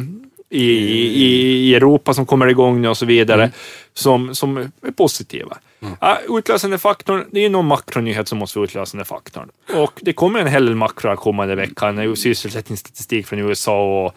i, 0.49 0.63
i, 0.63 1.69
i 1.69 1.75
Europa 1.75 2.13
som 2.13 2.25
kommer 2.25 2.47
igång 2.47 2.81
nu 2.81 2.87
och 2.87 2.97
så 2.97 3.05
vidare, 3.05 3.43
mm. 3.43 3.51
som, 3.93 4.35
som 4.35 4.57
är 4.57 4.91
positiva. 4.91 5.57
Mm. 5.81 5.95
Ja, 6.01 6.19
utlösande 6.29 6.77
faktorn, 6.77 7.25
det 7.31 7.45
är 7.45 7.49
någon 7.49 7.65
makronyhet 7.65 8.27
som 8.27 8.37
måste 8.37 8.59
vara 8.59 8.65
utlösande 8.65 9.05
faktorn. 9.05 9.49
Och 9.73 9.99
det 10.01 10.13
kommer 10.13 10.39
en 10.39 10.47
hel 10.47 10.65
del 10.65 10.75
makro 10.75 11.15
kommande 11.15 11.55
veckan, 11.55 12.15
sysselsättningsstatistik 12.15 13.27
från 13.27 13.39
USA 13.39 14.05
och 14.05 14.15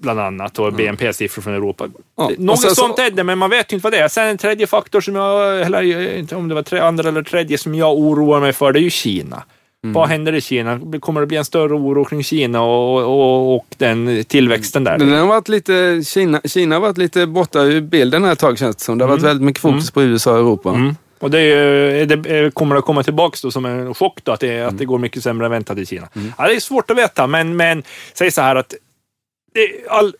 bland 0.00 0.20
annat 0.20 0.58
och 0.58 0.72
BNP-siffror 0.72 1.42
från 1.42 1.54
Europa. 1.54 1.88
Ja. 2.16 2.30
Något 2.38 2.60
sånt 2.60 2.96
så... 2.96 3.02
är 3.02 3.10
det, 3.10 3.24
men 3.24 3.38
man 3.38 3.50
vet 3.50 3.72
inte 3.72 3.82
vad 3.82 3.92
det 3.92 3.98
är. 3.98 4.08
Sen 4.08 4.28
en 4.28 4.38
tredje 4.38 4.66
faktor 4.66 5.00
som 5.00 5.14
jag, 5.14 5.60
eller 5.60 6.16
inte 6.18 6.36
om 6.36 6.48
det 6.48 6.54
var 6.54 6.62
tre, 6.62 6.80
andra 6.80 7.08
eller 7.08 7.22
tredje, 7.22 7.58
som 7.58 7.74
jag 7.74 7.98
oroar 7.98 8.40
mig 8.40 8.52
för, 8.52 8.72
det 8.72 8.80
är 8.80 8.82
ju 8.82 8.90
Kina. 8.90 9.42
Mm. 9.84 9.94
Vad 9.94 10.08
händer 10.08 10.32
i 10.32 10.40
Kina? 10.40 10.80
Kommer 11.00 11.20
det 11.20 11.26
bli 11.26 11.36
en 11.36 11.44
större 11.44 11.74
oro 11.74 12.04
kring 12.04 12.24
Kina 12.24 12.62
och, 12.62 13.02
och, 13.02 13.56
och 13.56 13.66
den 13.76 14.24
tillväxten 14.24 14.84
där? 14.84 14.98
Den 14.98 15.12
har 15.12 15.26
varit 15.26 15.48
lite, 15.48 16.02
Kina, 16.04 16.40
Kina 16.44 16.74
har 16.74 16.80
varit 16.80 16.98
lite 16.98 17.26
borta 17.26 17.62
ur 17.62 17.80
bilden 17.80 18.24
här 18.24 18.32
ett 18.32 18.38
tag 18.38 18.58
känns 18.58 18.76
det 18.76 18.82
som. 18.82 18.98
Det 18.98 19.04
har 19.04 19.08
varit 19.08 19.20
mm. 19.20 19.28
väldigt 19.28 19.44
mycket 19.44 19.62
fokus 19.62 19.84
mm. 19.84 19.92
på 19.92 20.02
USA 20.02 20.32
och 20.32 20.38
Europa. 20.38 20.70
Mm. 20.70 20.96
Och 21.18 21.30
det, 21.30 22.04
det, 22.04 22.54
kommer 22.54 22.76
att 22.76 22.84
komma 22.84 23.02
tillbaka 23.02 23.38
då 23.42 23.50
som 23.50 23.64
en 23.64 23.94
chock 23.94 24.18
då, 24.22 24.32
att 24.32 24.40
det, 24.40 24.60
att 24.60 24.78
det 24.78 24.84
går 24.84 24.98
mycket 24.98 25.22
sämre 25.22 25.46
än 25.46 25.50
väntat 25.52 25.78
i 25.78 25.86
Kina. 25.86 26.08
Mm. 26.16 26.32
Ja, 26.38 26.46
det 26.46 26.54
är 26.54 26.60
svårt 26.60 26.90
att 26.90 26.98
veta, 26.98 27.26
men, 27.26 27.56
men 27.56 27.82
säg 28.14 28.30
så 28.30 28.40
här 28.40 28.56
att 28.56 28.74
all, 29.88 30.14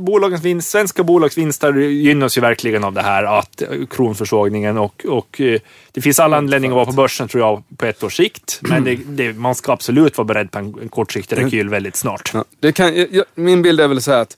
bolagens 0.00 0.42
vinst, 0.42 0.70
svenska 0.70 1.02
bolags 1.02 1.38
vinster 1.38 1.72
gynnas 1.72 2.38
ju 2.38 2.40
verkligen 2.40 2.84
av 2.84 2.92
det 2.92 3.02
här 3.02 3.24
att 3.38 3.62
kronförsvagningen 3.90 4.78
och, 4.78 5.06
och 5.08 5.40
eh, 5.40 5.60
det 5.92 6.00
finns 6.00 6.20
alla 6.20 6.36
anledningar 6.36 6.72
att 6.72 6.76
vara 6.76 6.86
på 6.86 6.92
börsen 6.92 7.28
tror 7.28 7.42
jag 7.42 7.62
på 7.76 7.86
ett 7.86 8.02
års 8.02 8.16
sikt. 8.16 8.58
Men 8.62 8.84
det, 8.84 8.94
det, 8.94 9.32
man 9.32 9.54
ska 9.54 9.72
absolut 9.72 10.18
vara 10.18 10.26
beredd 10.26 10.50
på 10.50 10.58
en, 10.58 10.74
en 10.82 10.88
kortsiktig 10.88 11.38
rekyl 11.38 11.68
väldigt 11.68 11.96
snart. 11.96 12.30
Ja, 12.34 12.44
det 12.60 12.72
kan, 12.72 12.96
jag, 12.96 13.24
min 13.34 13.62
bild 13.62 13.80
är 13.80 13.88
väl 13.88 14.02
så 14.02 14.10
här 14.10 14.20
att 14.20 14.36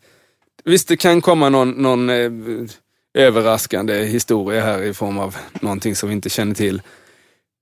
visst 0.64 0.88
det 0.88 0.96
kan 0.96 1.20
komma 1.20 1.48
någon, 1.48 1.70
någon 1.70 2.10
eh, 2.10 2.30
överraskande 3.14 4.04
historia 4.04 4.62
här 4.62 4.82
i 4.82 4.94
form 4.94 5.18
av 5.18 5.36
någonting 5.60 5.96
som 5.96 6.08
vi 6.08 6.14
inte 6.14 6.30
känner 6.30 6.54
till. 6.54 6.82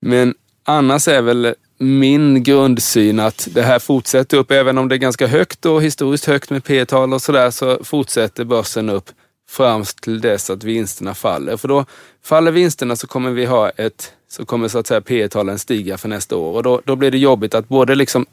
Men 0.00 0.34
annars 0.64 1.08
är 1.08 1.22
väl 1.22 1.54
min 1.78 2.42
grundsyn 2.42 3.20
att 3.20 3.48
det 3.50 3.62
här 3.62 3.78
fortsätter 3.78 4.36
upp, 4.36 4.50
även 4.50 4.78
om 4.78 4.88
det 4.88 4.94
är 4.94 4.98
ganska 4.98 5.26
högt 5.26 5.66
och 5.66 5.82
historiskt 5.82 6.24
högt 6.24 6.50
med 6.50 6.64
P-tal 6.64 7.14
och 7.14 7.22
sådär, 7.22 7.50
så 7.50 7.84
fortsätter 7.84 8.44
börsen 8.44 8.90
upp 8.90 9.10
fram 9.48 9.84
till 10.02 10.20
dess 10.20 10.50
att 10.50 10.64
vinsterna 10.64 11.14
faller. 11.14 11.56
För 11.56 11.68
då 11.68 11.84
faller 12.24 12.50
vinsterna 12.50 12.96
så 12.96 13.06
kommer 13.06 13.30
vi 13.30 13.44
ha 13.44 13.70
ett, 13.70 14.12
så 14.28 14.44
kommer 14.44 14.68
så 14.68 14.78
att 14.78 14.86
säga 14.86 15.00
P-talen 15.00 15.58
stiga 15.58 15.98
för 15.98 16.08
nästa 16.08 16.36
år 16.36 16.52
och 16.52 16.62
då, 16.62 16.82
då 16.84 16.96
blir 16.96 17.10
det 17.10 17.18
jobbigt 17.18 17.54
att 17.54 17.68
både 17.68 17.94
liksom 17.94 18.26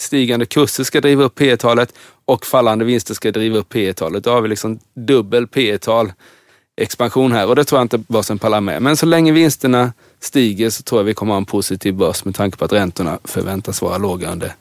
stigande 0.00 0.46
kurser 0.46 0.84
ska 0.84 1.00
driva 1.00 1.24
upp 1.24 1.34
P-talet 1.34 1.94
och 2.24 2.46
fallande 2.46 2.84
vinster 2.84 3.14
ska 3.14 3.30
driva 3.30 3.58
upp 3.58 3.68
P-talet. 3.68 4.24
Då 4.24 4.30
har 4.30 4.40
vi 4.40 4.48
liksom 4.48 4.78
dubbel 4.94 5.46
P-tal 5.46 6.12
expansion 6.76 7.32
här 7.32 7.46
och 7.46 7.56
det 7.56 7.64
tror 7.64 7.78
jag 7.78 7.84
inte 7.84 7.98
börsen 7.98 8.38
pallar 8.38 8.60
med. 8.60 8.82
Men 8.82 8.96
så 8.96 9.06
länge 9.06 9.32
vinsterna 9.32 9.92
stiger 10.22 10.70
så 10.70 10.82
tror 10.82 11.00
jag 11.00 11.04
vi 11.04 11.14
kommer 11.14 11.32
ha 11.32 11.38
en 11.38 11.44
positiv 11.44 11.94
börs 11.94 12.24
med 12.24 12.34
tanke 12.34 12.56
på 12.56 12.64
att 12.64 12.72
räntorna 12.72 13.18
förväntas 13.24 13.82
vara 13.82 13.98
låga 13.98 14.32
under 14.32 14.54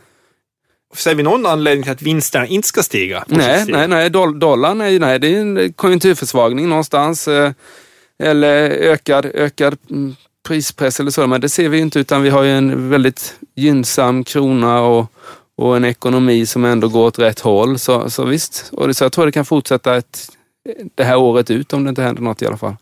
Ser 0.96 1.16
vi 1.16 1.24
någon 1.24 1.46
anledning 1.46 1.84
till 1.84 1.92
att 1.92 2.02
vinsterna 2.02 2.48
inte 2.48 2.68
ska 2.68 2.84
stiga? 2.84 3.24
Nej, 3.28 3.66
nej, 3.68 3.88
nej. 3.88 4.10
dollarn 4.10 4.82
är 4.82 4.88
ju, 4.88 5.00
nej, 5.00 5.20
det 5.20 5.36
är 5.36 5.42
en 5.42 5.74
konjunkturförsvagning 5.74 6.70
någonstans. 6.70 7.28
Eh, 7.28 7.52
eller 8.24 8.70
ökad, 8.70 9.26
ökad 9.26 9.78
mm, 9.90 10.16
prispress 10.48 11.00
eller 11.00 11.12
så. 11.12 11.28
Men 11.28 11.42
det 11.42 11.50
ser 11.50 11.70
vi 11.70 11.80
inte 11.80 12.00
utan 12.00 12.24
vi 12.24 12.30
har 12.30 12.44
ju 12.44 12.52
en 12.52 12.90
väldigt 12.90 13.36
gynnsam 13.56 14.24
krona 14.24 14.82
och, 14.82 15.12
och 15.58 15.78
en 15.78 15.86
ekonomi 15.86 16.46
som 16.46 16.66
ändå 16.66 16.88
går 16.88 17.06
åt 17.06 17.20
rätt 17.20 17.40
håll. 17.40 17.80
Så, 17.80 18.10
så 18.10 18.26
visst, 18.26 18.70
och 18.72 18.96
så 18.96 19.04
jag 19.04 19.12
tror 19.12 19.26
det 19.26 19.32
kan 19.32 19.46
fortsätta 19.46 19.98
ett, 19.98 20.30
det 20.96 21.04
här 21.04 21.18
året 21.18 21.52
ut 21.52 21.74
om 21.74 21.84
det 21.84 21.90
inte 21.90 22.02
händer 22.02 22.22
något 22.22 22.42
i 22.42 22.46
alla 22.46 22.58
fall. 22.58 22.76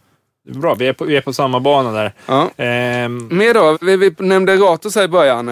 Bra, 0.49 0.75
vi 0.75 0.87
är 0.87 0.93
på, 0.93 1.05
vi 1.05 1.17
är 1.17 1.21
på 1.21 1.33
samma 1.33 1.59
bana 1.59 1.91
där. 1.91 2.13
Ja. 2.25 2.49
Ehm. 2.57 3.27
Mer 3.31 3.53
då? 3.53 3.77
Vi, 3.81 3.97
vi 3.97 4.15
nämnde 4.17 4.55
Ratos 4.55 4.95
här 4.95 5.03
i 5.03 5.07
början. 5.07 5.49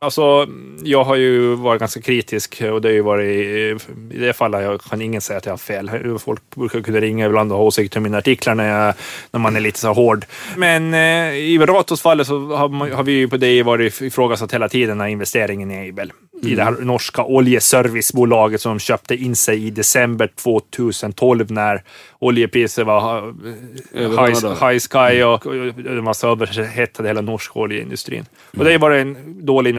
Eh, 0.00 0.04
Alltså, 0.08 0.46
jag 0.84 1.04
har 1.04 1.16
ju 1.16 1.54
varit 1.54 1.80
ganska 1.80 2.00
kritisk 2.00 2.62
och 2.72 2.80
det 2.80 2.88
har 2.88 2.92
ju 2.92 3.00
varit, 3.00 3.78
i 4.10 4.18
det 4.18 4.32
fallet 4.32 4.62
jag 4.62 4.80
kan 4.80 5.02
ingen 5.02 5.20
säga 5.20 5.36
att 5.36 5.46
jag 5.46 5.52
har 5.52 5.58
fel. 5.58 6.18
Folk 6.18 6.42
brukar 6.56 6.80
kunna 6.80 7.00
ringa 7.00 7.26
ibland 7.26 7.52
och 7.52 7.58
ha 7.58 7.64
åsikter 7.64 7.98
om 7.98 8.02
mina 8.02 8.18
artiklar 8.18 8.54
när, 8.54 8.86
jag, 8.86 8.94
när 9.30 9.40
man 9.40 9.56
är 9.56 9.60
lite 9.60 9.78
så 9.78 9.92
hård. 9.92 10.24
Men 10.56 10.94
eh, 10.94 11.34
i 11.34 11.58
Ratos 11.58 12.02
fallet 12.02 12.26
så 12.26 12.56
har, 12.56 12.94
har 12.94 13.02
vi 13.02 13.12
ju 13.12 13.28
på 13.28 13.36
det 13.36 13.62
varit 13.62 14.00
ifrågasatt 14.00 14.54
hela 14.54 14.68
tiden 14.68 14.88
den 14.88 15.00
här 15.00 15.08
investeringen 15.08 15.70
i 15.70 15.78
Aibel. 15.78 16.12
Mm. 16.34 16.52
I 16.52 16.54
det 16.54 16.62
här 16.62 16.72
mm. 16.72 16.86
norska 16.86 17.24
oljeservicebolaget 17.24 18.60
som 18.60 18.78
köpte 18.78 19.14
in 19.14 19.36
sig 19.36 19.66
i 19.66 19.70
december 19.70 20.30
2012 20.42 21.50
när 21.50 21.82
oljepriset 22.18 22.86
var 22.86 23.34
high, 23.92 24.68
high 24.68 24.78
sky 24.78 25.22
och, 25.22 25.46
och, 25.46 25.96
och 25.98 26.04
man 26.04 26.14
överhettade 26.24 27.08
hela 27.08 27.20
norska 27.20 27.58
oljeindustrin. 27.58 28.26
Mm. 28.54 28.58
Och 28.58 28.64
det 28.64 28.78
var 28.78 28.90
en 28.90 29.16
dålig 29.46 29.78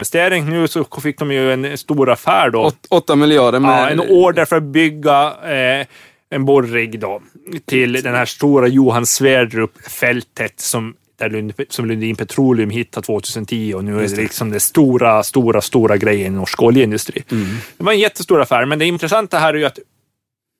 investering. 0.00 0.50
Nu 0.50 0.68
så 0.68 0.84
fick 0.84 1.18
de 1.18 1.32
ju 1.32 1.52
en 1.52 1.78
stor 1.78 2.10
affär 2.10 2.50
då. 2.50 2.72
8 2.90 3.16
miljarder. 3.16 3.60
Med... 3.60 3.70
Ja, 3.70 3.88
en 3.88 4.00
order 4.00 4.44
för 4.44 4.56
att 4.56 4.62
bygga 4.62 5.34
eh, 5.44 5.86
en 6.30 6.44
borrigg 6.44 7.00
då 7.00 7.22
till 7.66 7.92
den 7.92 8.14
här 8.14 8.24
stora 8.24 8.66
Johan 8.66 9.06
Sverdrup-fältet 9.06 10.60
som 10.60 10.94
där 11.18 11.30
Lund, 11.30 11.52
som 11.68 11.86
Lundin 11.86 12.16
Petroleum 12.16 12.70
hittade 12.70 13.06
2010 13.06 13.74
och 13.74 13.84
nu 13.84 14.04
är 14.04 14.08
det 14.08 14.16
liksom 14.16 14.50
det 14.50 14.60
stora, 14.60 15.22
stora, 15.22 15.60
stora 15.60 15.96
grejen 15.96 16.32
i 16.32 16.36
norsk 16.36 16.62
oljeindustri. 16.62 17.22
Mm. 17.30 17.46
Det 17.78 17.84
var 17.84 17.92
en 17.92 17.98
jättestor 17.98 18.40
affär, 18.40 18.66
men 18.66 18.78
det 18.78 18.84
intressanta 18.84 19.38
här 19.38 19.54
är 19.54 19.58
ju 19.58 19.64
att 19.64 19.78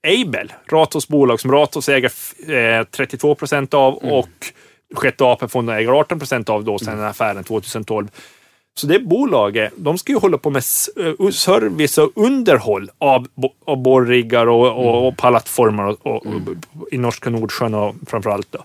Aibel, 0.07 0.53
Ratos 0.73 1.09
bolag 1.09 1.41
som 1.41 1.53
Ratos 1.53 1.89
äger 1.89 2.13
eh, 2.49 2.85
32 2.85 3.35
procent 3.35 3.75
av 3.75 3.99
mm. 4.03 4.15
och 4.15 4.29
Sjätte 4.95 5.25
AP-fonden 5.25 5.77
äger 5.77 5.93
18 6.01 6.19
procent 6.19 6.49
av 6.49 6.65
då 6.65 6.79
sedan 6.79 6.95
mm. 6.95 7.07
affären 7.07 7.45
2012. 7.45 8.09
Så 8.81 8.87
det 8.87 8.99
bolaget, 8.99 9.73
de 9.77 9.99
ska 9.99 10.13
ju 10.13 10.19
hålla 10.19 10.39
på 10.39 10.51
med 10.51 10.63
eh, 10.97 11.31
service 11.31 11.99
och 11.99 12.13
underhåll 12.15 12.91
av, 12.99 13.27
av 13.65 13.83
borriggar 13.83 14.47
och, 14.47 14.87
och, 14.87 15.09
och 15.09 15.17
plattformar 15.17 15.85
och, 15.85 16.07
och, 16.07 16.27
mm. 16.27 16.61
i 16.91 16.99
norska 16.99 17.31
Nordsjön 17.31 17.75
och 17.75 17.95
framförallt. 18.07 18.53
Då. 18.53 18.65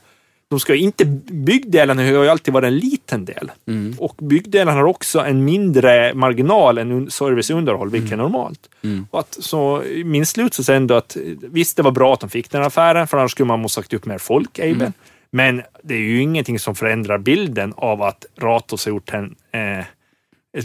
De 0.50 0.60
ska 0.60 0.76
inte, 0.76 1.06
byggdelen 1.06 1.98
har 1.98 2.06
ju 2.06 2.30
alltid 2.30 2.54
varit 2.54 2.68
en 2.68 2.78
liten 2.78 3.26
del. 3.26 3.52
Mm. 3.68 3.96
Och 4.00 4.16
byggdelen 4.22 4.76
har 4.76 4.84
också 4.84 5.20
en 5.20 5.46
mindre 5.46 6.14
marginal 6.14 6.78
än 6.78 7.12
service 7.12 7.50
och 7.50 7.58
underhåll, 7.58 7.90
vilket 7.90 8.12
mm. 8.12 8.20
är 8.20 8.24
normalt. 8.24 8.70
Mm. 8.84 9.08
Och 9.12 9.20
att, 9.20 9.38
så 9.40 9.84
min 10.06 10.26
slutsats 10.26 10.70
är 10.70 10.76
ändå 10.76 10.96
att 10.96 11.18
visst, 11.42 11.78
det 11.78 11.84
var 11.84 11.92
bra 11.92 12.14
att 12.14 12.20
de 12.20 12.30
fick 12.30 12.52
den 12.52 12.64
affären, 12.64 13.08
för 13.08 13.18
annars 13.18 13.32
skulle 13.32 13.48
man 13.48 13.62
ha 13.62 13.70
sagt 13.70 13.94
upp 13.94 14.06
mer 14.06 14.18
folk, 14.18 14.60
Eiben. 14.60 14.82
Mm. 14.82 14.94
Men 15.32 15.62
det 15.84 15.94
är 15.94 16.00
ju 16.00 16.22
ingenting 16.22 16.60
som 16.60 16.76
förändrar 16.76 17.18
bilden 17.18 17.74
av 17.78 18.02
att 18.02 18.26
Ratos 18.38 18.86
har 18.86 18.92
gjort 18.92 19.14
en 19.14 19.36
eh, 19.52 19.86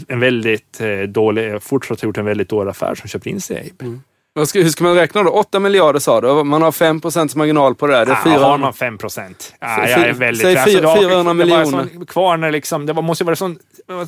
en 0.07 0.19
väldigt 0.19 0.81
eh, 0.81 0.99
dålig, 0.99 1.63
fortsatt 1.63 2.03
gjort 2.03 2.17
en 2.17 2.25
väldigt 2.25 2.49
dålig 2.49 2.69
affär 2.69 2.95
som 2.95 3.09
köper 3.09 3.29
in 3.29 3.41
sig 3.41 3.55
i 3.57 3.59
Abe. 3.59 3.85
Mm. 3.85 4.01
Hur 4.35 4.69
ska 4.69 4.83
man 4.83 4.95
räkna 4.95 5.23
då? 5.23 5.29
8 5.29 5.59
miljarder 5.59 5.99
sa 5.99 6.21
du. 6.21 6.43
Man 6.43 6.61
har 6.61 6.71
5% 6.71 7.37
marginal 7.37 7.75
på 7.75 7.87
det 7.87 7.93
där. 7.93 8.05
Det 8.05 8.11
är 8.11 8.15
400... 8.15 8.41
Ja, 8.41 8.51
har 8.51 8.57
man 8.57 8.73
5 8.73 8.97
procent? 8.97 9.53
Ja, 9.59 9.89
jag 9.89 9.99
är 9.99 10.13
väldigt... 10.13 10.41
Säg 10.41 10.55
400, 10.55 10.89
alltså, 10.89 11.07
400 11.07 11.33
miljoner. 11.33 12.05
Kvarner 12.05 12.51
liksom, 12.51 12.85
det 12.85 12.93
måste 12.93 13.23
vara 13.23 13.35
sån... 13.35 13.59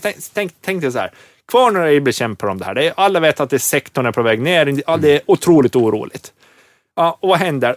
Tänk, 0.02 0.16
tänk, 0.34 0.54
tänk 0.62 0.82
dig 0.82 0.92
så 0.92 1.00
här. 1.00 1.12
Kvarner 1.48 1.82
är 1.82 2.00
bekämpar 2.00 2.48
om 2.48 2.58
det 2.58 2.66
här. 2.66 2.76
Det 2.76 2.88
är, 2.88 2.94
alla 2.98 3.20
vet 3.20 3.40
att 3.40 3.50
det 3.50 3.60
sektorn 3.60 4.06
är 4.06 4.12
på 4.12 4.22
väg 4.22 4.42
ner. 4.42 4.98
Det 4.98 5.16
är 5.16 5.22
otroligt 5.26 5.76
oroligt. 5.76 6.34
Ja, 6.96 7.18
och 7.20 7.30
vad 7.30 7.40
händer? 7.40 7.76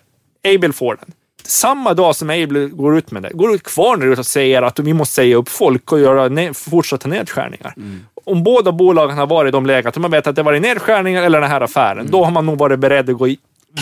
Able 0.54 0.72
får 0.72 0.96
den. 0.96 1.12
Samma 1.48 1.94
dag 1.94 2.16
som 2.16 2.30
Able 2.30 2.66
går 2.66 2.98
ut 2.98 3.10
med 3.10 3.22
det, 3.22 3.30
går 3.34 3.54
ut 3.54 3.62
kvar 3.62 4.04
ut 4.04 4.18
och 4.18 4.26
säger 4.26 4.62
att 4.62 4.78
vi 4.78 4.92
måste 4.92 5.14
säga 5.14 5.36
upp 5.36 5.48
folk 5.48 5.92
och 5.92 6.00
göra 6.00 6.28
ne 6.28 6.54
fortsatta 6.54 7.08
nedskärningar. 7.08 7.74
Mm. 7.76 8.00
Om 8.24 8.42
båda 8.42 8.72
bolagen 8.72 9.18
har 9.18 9.26
varit 9.26 9.48
i 9.48 9.52
de 9.52 9.66
lägen 9.66 9.88
att 9.88 9.96
man 9.96 10.10
vet 10.10 10.26
att 10.26 10.36
det 10.36 10.42
varit 10.42 10.62
nedskärningar 10.62 11.22
eller 11.22 11.40
den 11.40 11.50
här 11.50 11.60
affären, 11.60 11.98
mm. 11.98 12.10
då 12.10 12.24
har 12.24 12.30
man 12.30 12.46
nog 12.46 12.58
varit 12.58 12.78
beredd 12.78 13.10
att 13.10 13.16
gå 13.16 13.28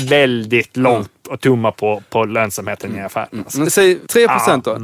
väldigt 0.09 0.77
långt 0.77 1.11
och 1.29 1.41
tumma 1.41 1.73
på, 1.73 2.03
på 2.11 2.25
lönsamheten 2.25 2.97
i 2.97 3.01
affären. 3.01 3.29
Mm. 3.33 3.45
Alltså. 3.45 3.71
Säg 3.71 3.99
3 3.99 4.29
procent 4.29 4.65
då. 4.65 4.79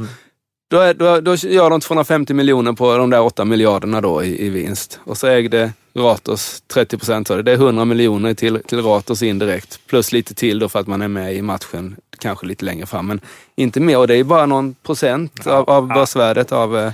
Då, 0.71 0.79
är, 0.79 0.93
då, 0.93 1.19
då 1.19 1.35
gör 1.35 1.69
de 1.69 1.79
250 1.79 2.33
miljoner 2.33 2.73
på 2.73 2.97
de 2.97 3.09
där 3.09 3.21
8 3.21 3.45
miljarderna 3.45 4.01
då 4.01 4.23
i, 4.23 4.45
i 4.45 4.49
vinst. 4.49 4.99
Och 5.03 5.17
så 5.17 5.27
ägde 5.27 5.71
Ratos 5.93 6.63
30 6.73 6.97
procent 6.97 7.31
av 7.31 7.37
det. 7.37 7.43
Det 7.43 7.51
är 7.51 7.55
100 7.55 7.85
miljoner 7.85 8.33
till, 8.33 8.59
till 8.67 8.81
Ratos 8.81 9.23
indirekt. 9.23 9.79
Plus 9.87 10.11
lite 10.11 10.33
till 10.33 10.59
då 10.59 10.69
för 10.69 10.79
att 10.79 10.87
man 10.87 11.01
är 11.01 11.07
med 11.07 11.35
i 11.35 11.41
matchen, 11.41 11.95
kanske 12.19 12.45
lite 12.45 12.65
längre 12.65 12.85
fram. 12.85 13.07
Men 13.07 13.21
inte 13.55 13.79
mer. 13.79 13.97
Och 13.97 14.07
det 14.07 14.15
är 14.15 14.23
bara 14.23 14.45
någon 14.45 14.75
procent 14.85 15.41
ja, 15.45 15.51
av, 15.51 15.69
av 15.69 15.87
ja. 15.89 15.95
börsvärdet 15.95 16.51
av 16.51 16.77
eh, 16.77 16.91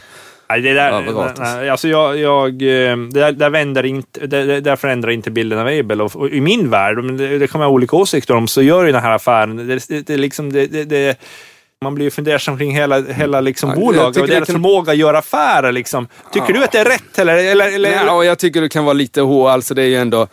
Nej, 0.49 0.61
det 0.61 0.73
där, 0.73 1.33
nej, 1.39 1.69
alltså 1.69 1.87
jag, 1.87 2.17
jag, 2.17 2.47
eh, 2.47 2.97
det, 2.97 3.19
där, 3.19 3.31
där, 3.31 3.49
vänder 3.49 3.85
inte, 3.85 4.27
det, 4.27 4.61
där 4.61 4.75
förändrar 4.75 5.11
inte 5.11 5.31
bilden 5.31 5.59
av 5.59 5.67
Abel. 5.67 6.01
Och, 6.01 6.15
och 6.15 6.29
I 6.29 6.41
min 6.41 6.69
värld, 6.69 7.17
det, 7.17 7.37
det 7.37 7.47
kan 7.47 7.59
man 7.59 7.67
ha 7.67 7.73
olika 7.73 7.95
åsikter 7.95 8.35
om, 8.35 8.47
så 8.47 8.61
gör 8.61 8.85
ju 8.85 8.91
den 8.91 9.01
här 9.01 9.15
affären, 9.15 9.67
det, 9.67 9.87
det, 9.87 10.07
det, 10.07 10.17
liksom, 10.17 10.53
det, 10.53 10.67
man 11.83 11.95
blir 11.95 12.05
ju 12.05 12.11
fundersam 12.11 12.57
kring 12.57 12.71
hela, 12.71 13.01
hela 13.01 13.41
liksom 13.41 13.69
ja, 13.69 13.75
bolaget 13.75 14.21
och 14.21 14.27
deras 14.27 14.45
kan... 14.45 14.53
förmåga 14.53 14.91
att 14.91 14.97
göra 14.97 15.17
affärer. 15.17 15.71
Liksom. 15.71 16.07
Tycker 16.33 16.53
ja. 16.53 16.59
du 16.59 16.63
att 16.63 16.71
det 16.71 16.79
är 16.79 16.85
rätt? 16.85 17.19
Eller, 17.19 17.37
eller, 17.37 17.71
eller, 17.71 18.05
ja, 18.05 18.23
jag 18.23 18.39
tycker 18.39 18.61
det 18.61 18.69
kan 18.69 18.85
vara 18.85 18.93
lite 18.93 19.21
hårt. 19.21 19.49
Alltså 19.49 19.73
det 19.73 19.81
är 19.83 19.87
ju 19.87 19.95
ändå 19.95 20.27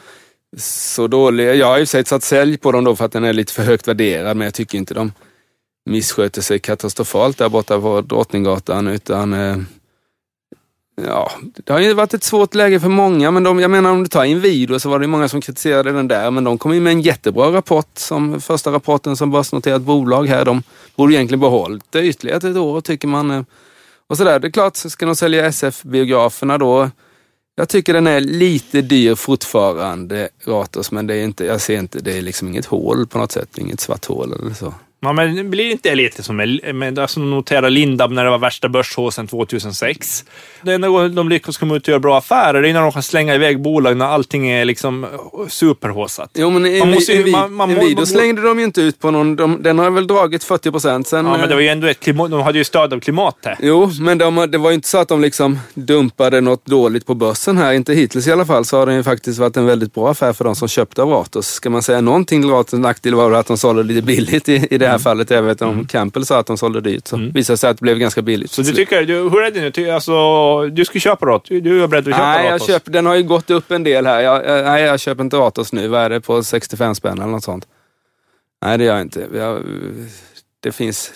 så 0.57 1.07
dålig. 1.07 1.57
Jag 1.57 1.67
har 1.67 1.79
ju 1.79 1.87
sett 1.87 2.09
satt 2.09 2.23
sälj 2.23 2.59
på 2.59 2.73
dem 2.73 2.85
då 2.85 2.97
för 2.97 3.05
att 3.05 3.13
den 3.13 3.25
är 3.25 3.33
lite 3.33 3.53
för 3.53 3.63
högt 3.63 3.89
värderad, 3.89 4.37
men 4.37 4.45
jag 4.45 4.55
tycker 4.55 4.79
inte 4.79 4.95
de 4.95 5.13
missköter 5.91 6.43
sig 6.43 6.59
katastrofalt 6.59 7.39
där 7.39 7.49
borta 7.49 7.81
på 7.81 8.01
Drottninggatan. 8.01 8.89
Utan, 8.89 9.33
eh, 9.33 9.57
ja, 10.97 11.31
det 11.65 11.73
har 11.73 11.81
ju 11.81 11.95
varit 11.95 12.15
ett 12.15 12.25
svårt 12.25 12.55
läge 12.55 12.81
för 12.81 12.89
många, 12.89 13.31
men 13.31 13.43
de, 13.43 13.61
jag 13.61 13.71
menar 13.71 13.91
om 13.91 14.03
du 14.03 14.09
tar 14.09 14.25
Inwido 14.25 14.81
så 14.81 14.89
var 14.89 14.99
det 14.99 15.07
många 15.07 15.29
som 15.29 15.41
kritiserade 15.41 15.93
den 15.93 16.09
där, 16.09 16.31
men 16.31 16.45
de 16.45 16.59
kom 16.59 16.73
in 16.73 16.83
med 16.83 16.93
en 16.93 17.01
jättebra 17.01 17.53
rapport, 17.53 17.99
som 17.99 18.41
första 18.41 18.73
rapporten 18.73 19.17
som 19.17 19.31
börsnoterat 19.31 19.83
bolag 19.83 20.27
här. 20.27 20.45
De 20.45 20.63
borde 20.97 21.15
egentligen 21.15 21.41
behållit 21.41 21.85
det 21.91 22.07
ytterligare 22.07 22.51
ett 22.51 22.57
år, 22.57 22.81
tycker 22.81 23.09
man. 23.09 23.31
Eh, 23.31 23.43
och 24.07 24.17
sådär, 24.17 24.39
det 24.39 24.49
är 24.49 24.53
klart, 24.53 24.77
ska 24.77 25.07
de 25.07 25.17
sälja 25.17 25.47
SF-biograferna 25.47 26.59
då? 26.59 26.91
Jag 27.57 27.69
tycker 27.69 27.93
den 27.95 28.07
är 28.07 28.21
lite 28.21 28.81
dyr 28.81 29.15
fortfarande, 29.15 30.29
Ratos, 30.47 30.91
men 30.91 31.07
det 31.07 31.15
är 31.15 31.25
inte, 31.25 31.45
jag 31.45 31.61
ser 31.61 31.79
inte, 31.79 31.99
det 31.99 32.19
är 32.19 32.23
liksom 32.23 32.49
inget 32.49 32.67
hål 32.67 33.07
på 33.07 33.19
något 33.19 33.33
sätt, 33.33 33.59
inget 33.59 33.81
svart 33.81 34.05
hål 34.05 34.33
eller 34.33 34.55
så. 34.55 34.75
Ja, 35.05 35.13
men 35.13 35.51
blir 35.51 35.71
inte 35.71 35.95
lite 35.95 36.23
som 36.23 36.37
med, 36.37 36.99
alltså 36.99 37.21
notera 37.21 37.69
Lindab 37.69 38.11
när 38.11 38.25
det 38.25 38.31
var 38.31 38.39
värsta 38.39 38.69
börshåsen 38.69 39.27
2006. 39.27 40.25
Det 40.63 40.73
enda 40.73 40.89
gången 40.89 41.15
de 41.15 41.29
lyckas 41.29 41.59
komma 41.59 41.77
ut 41.77 41.83
och 41.83 41.89
göra 41.89 42.01
bra 42.01 42.19
affärer, 42.19 42.63
det 42.63 42.69
är 42.69 42.73
när 42.73 42.81
de 42.81 42.93
kan 42.93 43.03
slänga 43.03 43.35
iväg 43.35 43.61
bolag 43.61 43.97
när 43.97 44.07
allting 44.07 44.49
är 44.49 44.65
liksom 44.65 45.07
superhåsat. 45.49 46.31
Jo, 46.35 46.51
men 46.51 46.67
i, 46.67 46.79
man 46.79 46.91
måste 46.91 47.13
ju, 47.13 47.31
man, 47.31 47.55
man, 47.55 47.71
i 47.71 47.75
video 47.75 48.07
slängde 48.07 48.43
de 48.43 48.59
ju 48.59 48.65
inte 48.65 48.81
ut 48.81 49.01
på 49.01 49.11
någon, 49.11 49.37
de, 49.37 49.63
den 49.63 49.79
har 49.79 49.91
väl 49.91 50.07
dragit 50.07 50.45
40 50.45 50.71
procent 50.71 51.09
sen. 51.09 51.27
Ja, 51.27 51.37
men 51.37 51.49
det 51.49 51.55
var 51.55 51.63
ju 51.63 51.69
ändå 51.69 51.87
ett 51.87 52.01
klimat, 52.01 52.31
de 52.31 52.41
hade 52.41 52.59
ju 52.59 52.65
stöd 52.65 52.93
av 52.93 53.01
klimatet. 53.01 53.59
Jo, 53.63 53.91
men 54.01 54.19
de, 54.19 54.51
det 54.51 54.59
var 54.59 54.71
ju 54.71 54.75
inte 54.75 54.89
så 54.89 54.99
att 54.99 55.09
de 55.09 55.21
liksom 55.21 55.59
dumpade 55.75 56.41
något 56.41 56.67
dåligt 56.67 57.07
på 57.07 57.15
börsen 57.15 57.59
här. 57.59 57.73
Inte 57.73 57.95
hittills 57.95 58.27
i 58.27 58.33
alla 58.33 58.47
fall 58.47 58.65
så 58.65 58.79
har 58.79 58.87
det 58.87 58.95
ju 58.95 59.03
faktiskt 59.03 59.39
varit 59.39 59.57
en 59.57 59.67
väldigt 59.67 59.95
bra 59.95 60.11
affär 60.11 60.33
för 60.33 60.45
de 60.45 60.57
som 60.57 60.69
köpte 60.69 61.03
av 61.03 61.09
Ratos. 61.09 61.47
Ska 61.47 61.71
man 61.71 61.83
säga 61.83 62.01
någonting 62.01 62.43
till 62.43 62.51
Ratos 62.51 62.81
nackdel 62.81 63.15
var 63.15 63.31
det 63.31 63.39
att 63.39 63.47
de 63.47 63.59
sålde 63.59 63.83
lite 63.83 64.03
billigt 64.03 64.49
i, 64.49 64.69
i 64.71 64.79
det 64.79 64.89
här 64.89 64.94
här 64.95 64.99
fallet. 64.99 65.31
Jag 65.31 65.43
vet 65.43 65.63
om 65.63 65.73
mm. 65.73 65.87
Campbell 65.87 66.27
sa 66.27 66.39
att 66.39 66.47
de 66.47 66.59
sålde 66.59 66.81
dyrt. 66.81 67.07
Så 67.07 67.17
mm. 67.17 67.33
visade 67.33 67.57
sig 67.57 67.71
att 67.71 67.77
det 67.77 67.83
blev 67.83 67.99
ganska 67.99 68.23
billigt. 68.23 68.51
Så 68.51 68.63
du 68.63 68.73
tycker, 68.73 69.03
du, 69.03 69.15
hur 69.15 69.43
är 69.43 69.51
det 69.51 69.77
nu? 69.77 69.91
Alltså, 69.91 70.67
du 70.67 70.85
ska 70.85 70.99
köpa 70.99 71.27
Ratos? 71.27 71.49
Du 71.49 71.83
är 71.83 71.87
beredd 71.87 72.09
att 72.09 72.15
köpa 72.15 72.33
nej, 72.33 72.51
Ratos? 72.51 72.67
Köper, 72.67 72.91
den 72.91 73.07
har 73.07 73.15
ju 73.15 73.23
gått 73.23 73.51
upp 73.51 73.71
en 73.71 73.85
del 73.85 74.07
här. 74.07 74.21
Jag, 74.21 74.45
jag, 74.47 74.65
nej, 74.65 74.83
jag 74.83 75.01
köper 75.01 75.25
inte 75.25 75.37
Ratos 75.37 75.73
nu. 75.73 75.89
Vad 75.89 76.01
är 76.01 76.11
det? 76.11 76.21
På 76.21 76.45
65 76.45 76.95
spänn 76.95 77.19
eller 77.19 77.33
något 77.33 77.45
sånt? 77.45 77.67
Nej, 78.65 78.79
det 78.79 78.85
gör 78.85 78.93
jag 78.93 79.03
inte. 79.03 79.27
Jag, 79.35 79.63
det 80.61 80.73
finns... 80.73 81.13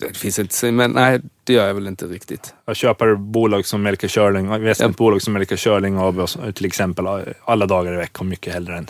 Det 0.00 0.16
finns 0.16 0.38
inte, 0.38 0.72
men 0.72 0.90
nej, 0.90 1.20
det 1.44 1.52
gör 1.52 1.66
jag 1.66 1.74
väl 1.74 1.86
inte 1.86 2.06
riktigt. 2.06 2.54
Jag 2.66 2.76
köper 2.76 3.14
bolag 3.14 3.66
som 3.66 3.82
Melker 3.82 4.08
Körling, 4.08 4.54
investmentbolag 4.54 5.22
som 5.22 5.32
Melker 5.32 5.56
Körling 5.56 5.98
AB 5.98 6.26
till 6.54 6.66
exempel 6.66 7.06
alla 7.44 7.66
dagar 7.66 7.92
i 7.92 7.96
veckan 7.96 8.28
mycket 8.28 8.54
hellre 8.54 8.76
än 8.76 8.86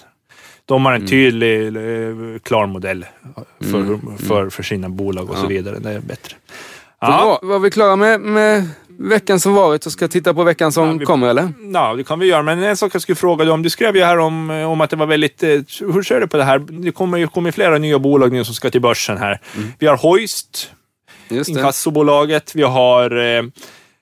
de 0.70 0.84
har 0.84 0.92
en 0.92 0.96
mm. 0.96 1.08
tydlig, 1.08 1.66
mm. 1.66 2.38
klar 2.38 2.66
modell 2.66 3.06
för, 3.60 3.78
mm. 3.78 4.18
för, 4.18 4.50
för 4.50 4.62
sina 4.62 4.88
bolag 4.88 5.30
och 5.30 5.36
ja. 5.36 5.40
så 5.40 5.46
vidare. 5.46 5.78
Det 5.78 5.90
är 5.90 6.00
bättre. 6.00 6.36
Ja. 7.00 7.38
Var, 7.42 7.48
var 7.48 7.58
vi 7.58 7.70
klara 7.70 7.96
med, 7.96 8.20
med 8.20 8.68
veckan 8.98 9.40
som 9.40 9.54
varit 9.54 9.86
och 9.86 9.92
ska 9.92 10.08
titta 10.08 10.34
på 10.34 10.44
veckan 10.44 10.72
som 10.72 10.86
ja, 10.86 10.92
vi, 10.92 11.04
kommer 11.04 11.28
eller? 11.28 11.52
Ja, 11.72 11.94
det 11.94 12.04
kan 12.04 12.18
vi 12.18 12.26
göra. 12.26 12.42
Men 12.42 12.62
en 12.62 12.76
sak 12.76 12.94
jag 12.94 13.02
skulle 13.02 13.16
fråga 13.16 13.44
dig 13.44 13.52
om. 13.52 13.62
Du 13.62 13.70
skrev 13.70 13.96
ju 13.96 14.04
här 14.04 14.18
om, 14.18 14.50
om 14.50 14.80
att 14.80 14.90
det 14.90 14.96
var 14.96 15.06
väldigt... 15.06 15.42
Eh, 15.42 15.48
hur 15.80 16.02
ser 16.02 16.20
du 16.20 16.26
på 16.26 16.36
det 16.36 16.44
här? 16.44 16.58
Det 16.58 16.92
kommer 16.92 17.18
ju 17.18 17.28
kommer 17.28 17.50
flera 17.50 17.78
nya 17.78 17.98
bolag 17.98 18.32
nu 18.32 18.44
som 18.44 18.54
ska 18.54 18.70
till 18.70 18.80
börsen 18.80 19.18
här. 19.18 19.40
Mm. 19.56 19.72
Vi 19.78 19.86
har 19.86 19.96
Hoist, 19.96 20.70
inkassobolaget. 21.28 22.54
Vi 22.54 22.62
har, 22.62 23.36
eh, 23.36 23.42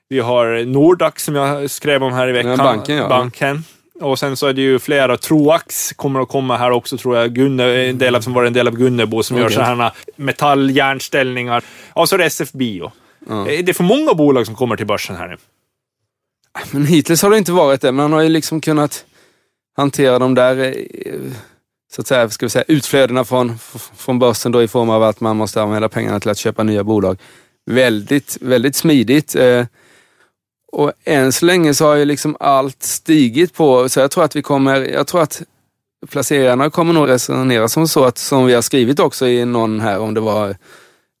vi 0.09 0.19
har 0.19 0.65
Nordax 0.65 1.23
som 1.23 1.35
jag 1.35 1.69
skrev 1.69 2.03
om 2.03 2.13
här 2.13 2.27
i 2.27 2.31
veckan. 2.31 2.51
Ja, 2.51 2.63
banken, 2.63 2.95
ja. 2.95 3.07
banken. 3.09 3.63
Och 3.99 4.19
sen 4.19 4.37
så 4.37 4.47
är 4.47 4.53
det 4.53 4.61
ju 4.61 4.79
flera. 4.79 5.17
Troax 5.17 5.93
kommer 5.93 6.19
att 6.19 6.29
komma 6.29 6.57
här 6.57 6.71
också 6.71 6.97
tror 6.97 7.17
jag. 7.17 7.33
Gunne, 7.33 7.89
en 7.89 7.97
del 7.97 8.15
av, 8.15 8.21
som 8.21 8.33
var 8.33 8.43
en 8.43 8.53
del 8.53 8.67
av 8.67 8.75
Gunnebo 8.75 9.23
som 9.23 9.37
okay. 9.37 9.43
gör 9.43 9.49
sådana 9.49 9.83
här 9.83 9.93
metalljärnställningar. 10.15 11.63
Och 11.93 12.09
så 12.09 12.15
är 12.15 12.17
det 12.17 12.25
SF 12.25 12.51
Bio. 12.51 12.91
Ja. 13.27 13.47
Är 13.49 13.63
det 13.63 13.73
för 13.73 13.83
många 13.83 14.13
bolag 14.13 14.45
som 14.45 14.55
kommer 14.55 14.75
till 14.75 14.85
börsen 14.85 15.15
här 15.15 15.27
nu? 15.27 15.37
Men 16.71 16.85
hittills 16.85 17.21
har 17.21 17.29
det 17.29 17.37
inte 17.37 17.51
varit 17.51 17.81
det. 17.81 17.91
Man 17.91 18.13
har 18.13 18.21
ju 18.21 18.29
liksom 18.29 18.61
kunnat 18.61 19.05
hantera 19.77 20.19
de 20.19 20.35
där 20.35 20.75
eh, 21.05 21.13
så 21.91 22.01
att 22.01 22.07
säga, 22.07 22.29
ska 22.29 22.45
vi 22.45 22.49
säga, 22.49 22.65
utflödena 22.67 23.25
från, 23.25 23.57
från 23.95 24.19
börsen 24.19 24.51
då 24.51 24.63
i 24.63 24.67
form 24.67 24.89
av 24.89 25.03
att 25.03 25.19
man 25.19 25.37
måste 25.37 25.61
använda 25.61 25.89
pengarna 25.89 26.19
till 26.19 26.29
att 26.29 26.37
köpa 26.37 26.63
nya 26.63 26.83
bolag. 26.83 27.17
Väldigt, 27.65 28.37
väldigt 28.41 28.75
smidigt. 28.75 29.35
Och 30.71 30.91
än 31.03 31.31
så 31.31 31.45
länge 31.45 31.73
så 31.73 31.85
har 31.85 31.95
ju 31.95 32.05
liksom 32.05 32.37
allt 32.39 32.83
stigit 32.83 33.53
på, 33.53 33.89
så 33.89 33.99
jag 33.99 34.11
tror 34.11 34.23
att 34.23 34.35
vi 34.35 34.41
kommer, 34.41 34.81
jag 34.81 35.07
tror 35.07 35.21
att 35.21 35.41
placerarna 36.09 36.69
kommer 36.69 36.93
nog 36.93 37.09
resonera 37.09 37.67
som 37.67 37.87
så 37.87 38.03
att, 38.03 38.17
som 38.17 38.45
vi 38.45 38.53
har 38.53 38.61
skrivit 38.61 38.99
också 38.99 39.27
i 39.27 39.45
någon 39.45 39.79
här, 39.79 39.99
om 39.99 40.13
det 40.13 40.21
var 40.21 40.55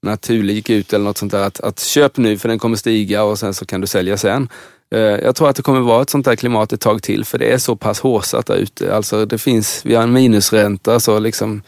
Naturlig 0.01 0.55
gick 0.55 0.69
ut 0.69 0.93
eller 0.93 1.05
något 1.05 1.17
sånt 1.17 1.31
där, 1.31 1.43
att, 1.43 1.59
att 1.59 1.79
köp 1.79 2.17
nu 2.17 2.37
för 2.37 2.49
den 2.49 2.59
kommer 2.59 2.77
stiga 2.77 3.23
och 3.23 3.39
sen 3.39 3.53
så 3.53 3.65
kan 3.65 3.81
du 3.81 3.87
sälja 3.87 4.17
sen. 4.17 4.49
Eh, 4.95 4.99
jag 4.99 5.35
tror 5.35 5.49
att 5.49 5.55
det 5.55 5.61
kommer 5.61 5.79
vara 5.79 6.01
ett 6.01 6.09
sånt 6.09 6.25
där 6.25 6.35
klimat 6.35 6.73
ett 6.73 6.81
tag 6.81 7.03
till 7.03 7.25
för 7.25 7.37
det 7.37 7.51
är 7.51 7.57
så 7.57 7.75
pass 7.75 7.99
håsat 7.99 8.45
där 8.45 8.55
ute. 8.55 8.95
Alltså 8.95 9.25
det 9.25 9.37
finns, 9.37 9.81
vi 9.85 9.95
har 9.95 10.03
en 10.03 10.13
minusränta 10.13 10.99
så 10.99 11.19
liksom 11.19 11.61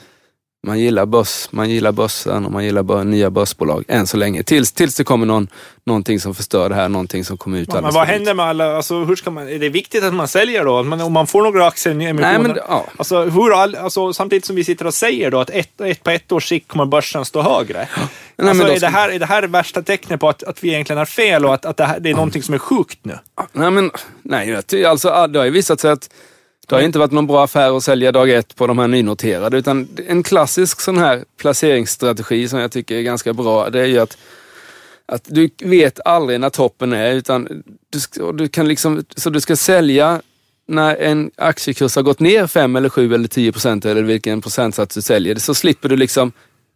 man 0.67 0.79
gillar, 0.79 1.05
börs, 1.05 1.47
man 1.51 1.69
gillar 1.69 1.91
börsen 1.91 2.45
och 2.45 2.51
man 2.51 2.65
gillar 2.65 2.83
bör, 2.83 3.03
nya 3.03 3.29
börsbolag 3.29 3.85
än 3.87 4.07
så 4.07 4.17
länge. 4.17 4.43
Tills, 4.43 4.71
tills 4.71 4.95
det 4.95 5.03
kommer 5.03 5.25
någon, 5.25 5.47
någonting 5.83 6.19
som 6.19 6.35
förstör 6.35 6.69
det 6.69 6.75
här, 6.75 6.89
någonting 6.89 7.25
som 7.25 7.37
kommer 7.37 7.59
ut 7.59 7.73
Men, 7.73 7.83
men 7.83 7.93
vad 7.93 8.07
händer 8.07 8.33
med 8.33 8.45
alla, 8.45 8.75
alltså, 8.75 9.03
hur 9.03 9.15
ska 9.15 9.31
man, 9.31 9.47
är 9.47 9.59
det 9.59 9.69
viktigt 9.69 10.03
att 10.03 10.13
man 10.13 10.27
säljer 10.27 10.65
då? 10.65 10.83
Men 10.83 11.01
om 11.01 11.13
man 11.13 11.27
får 11.27 11.41
några 11.41 11.67
aktier 11.67 11.93
i? 11.93 12.13
Nej, 12.13 12.13
men, 12.13 12.57
ja. 12.69 12.85
alltså, 12.97 13.23
hur, 13.23 13.53
alltså, 13.53 14.13
samtidigt 14.13 14.45
som 14.45 14.55
vi 14.55 14.63
sitter 14.63 14.87
och 14.87 14.93
säger 14.93 15.31
då 15.31 15.39
att 15.39 15.49
ett, 15.49 15.81
ett, 15.81 16.03
på 16.03 16.09
ett 16.09 16.31
års 16.31 16.49
sikt 16.49 16.67
kommer 16.67 16.85
börsen 16.85 17.25
stå 17.25 17.41
högre. 17.41 17.87
Ja. 17.95 18.01
Nej, 18.35 18.49
alltså, 18.49 18.67
är, 18.67 18.79
det 18.79 18.87
här, 18.87 19.09
är 19.09 19.19
det 19.19 19.25
här 19.25 19.43
värsta 19.43 19.81
tecknet 19.81 20.19
på 20.19 20.29
att, 20.29 20.43
att 20.43 20.63
vi 20.63 20.69
egentligen 20.69 20.97
har 20.97 21.05
fel 21.05 21.45
och 21.45 21.53
att, 21.53 21.65
att 21.65 21.77
det, 21.77 21.85
här, 21.85 21.99
det 21.99 22.09
är 22.09 22.13
någonting 22.13 22.43
som 22.43 22.53
är 22.53 22.59
sjukt 22.59 22.99
nu? 23.03 23.17
Nej, 23.51 23.71
men, 23.71 23.91
nej 24.21 24.55
alltså, 24.85 25.27
det 25.27 25.39
har 25.39 25.45
ju 25.45 25.51
visat 25.51 25.79
sig 25.79 25.91
att 25.91 26.09
det 26.75 26.81
har 26.81 26.85
inte 26.85 26.99
varit 26.99 27.11
någon 27.11 27.27
bra 27.27 27.43
affär 27.43 27.77
att 27.77 27.83
sälja 27.83 28.11
dag 28.11 28.29
ett 28.29 28.55
på 28.55 28.67
de 28.67 28.79
här 28.79 28.87
nynoterade, 28.87 29.57
utan 29.57 29.87
en 30.07 30.23
klassisk 30.23 30.81
sån 30.81 30.97
här 30.97 31.23
placeringsstrategi 31.37 32.47
som 32.47 32.59
jag 32.59 32.71
tycker 32.71 32.95
är 32.95 33.01
ganska 33.01 33.33
bra, 33.33 33.69
det 33.69 33.81
är 33.81 33.85
ju 33.85 33.99
att, 33.99 34.17
att 35.05 35.23
du 35.25 35.49
vet 35.63 35.99
aldrig 36.05 36.39
när 36.39 36.49
toppen 36.49 36.93
är, 36.93 37.13
utan 37.13 37.63
du, 37.89 38.31
du 38.31 38.47
kan 38.47 38.67
liksom, 38.67 39.03
så 39.15 39.29
du 39.29 39.41
ska 39.41 39.55
sälja 39.55 40.21
när 40.67 40.95
en 40.95 41.31
aktiekurs 41.35 41.95
har 41.95 42.03
gått 42.03 42.19
ner 42.19 42.47
5 42.47 42.75
eller 42.75 42.89
7 42.89 43.13
eller 43.13 43.27
10 43.27 43.51
procent 43.51 43.85
eller 43.85 44.03
vilken 44.03 44.41
procentsats 44.41 44.95
du 44.95 45.01
säljer, 45.01 45.35
så 45.35 45.53
slipper 45.53 45.89
du 45.89 45.95
liksom 45.95 46.31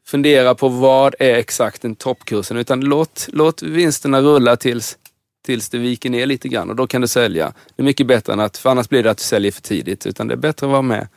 fundera 0.08 0.56
på 0.56 0.70
vad 0.70 1.16
är 1.20 1.36
exakt 1.36 1.82
den 1.82 1.96
toppkursen, 1.96 2.58
utan 2.58 2.82
låt, 2.82 3.28
låt 3.32 3.62
vinsterna 3.62 4.22
rulla 4.22 4.56
tills 4.56 4.98
tills 5.46 5.70
det 5.70 5.78
viker 5.78 6.10
ner 6.10 6.26
lite 6.26 6.48
grann 6.48 6.70
och 6.70 6.76
då 6.76 6.88
kan 6.88 7.02
du 7.02 7.08
sälja. 7.08 7.54
Det 7.76 7.82
är 7.82 7.86
mycket 7.86 8.08
bättre 8.08 8.34
än 8.34 8.40
att, 8.40 8.58
för 8.58 8.70
annars 8.70 8.90
blir 8.90 9.04
det 9.04 9.12
att 9.12 9.18
du 9.18 9.24
säljer 9.24 9.52
för 9.52 9.62
tidigt, 9.62 10.06
utan 10.06 10.28
det 10.28 10.34
är 10.34 10.38
bättre 10.38 10.66
att 10.66 10.72
vara 10.72 10.82
med. 10.82 11.08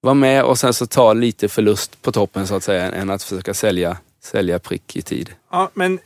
Var 0.00 0.14
med 0.14 0.44
och 0.44 0.58
sen 0.58 0.74
så 0.74 0.86
ta 0.86 1.12
lite 1.12 1.48
förlust 1.48 2.02
på 2.02 2.12
toppen 2.12 2.46
så 2.46 2.56
att 2.56 2.64
säga, 2.64 2.92
än 2.92 3.10
att 3.10 3.22
försöka 3.22 3.54
sälja, 3.54 3.96
sälja 4.22 4.58
prick 4.58 4.96
i 4.96 5.02
tid. 5.02 5.30
Ja, 5.50 5.70
men 5.74 5.98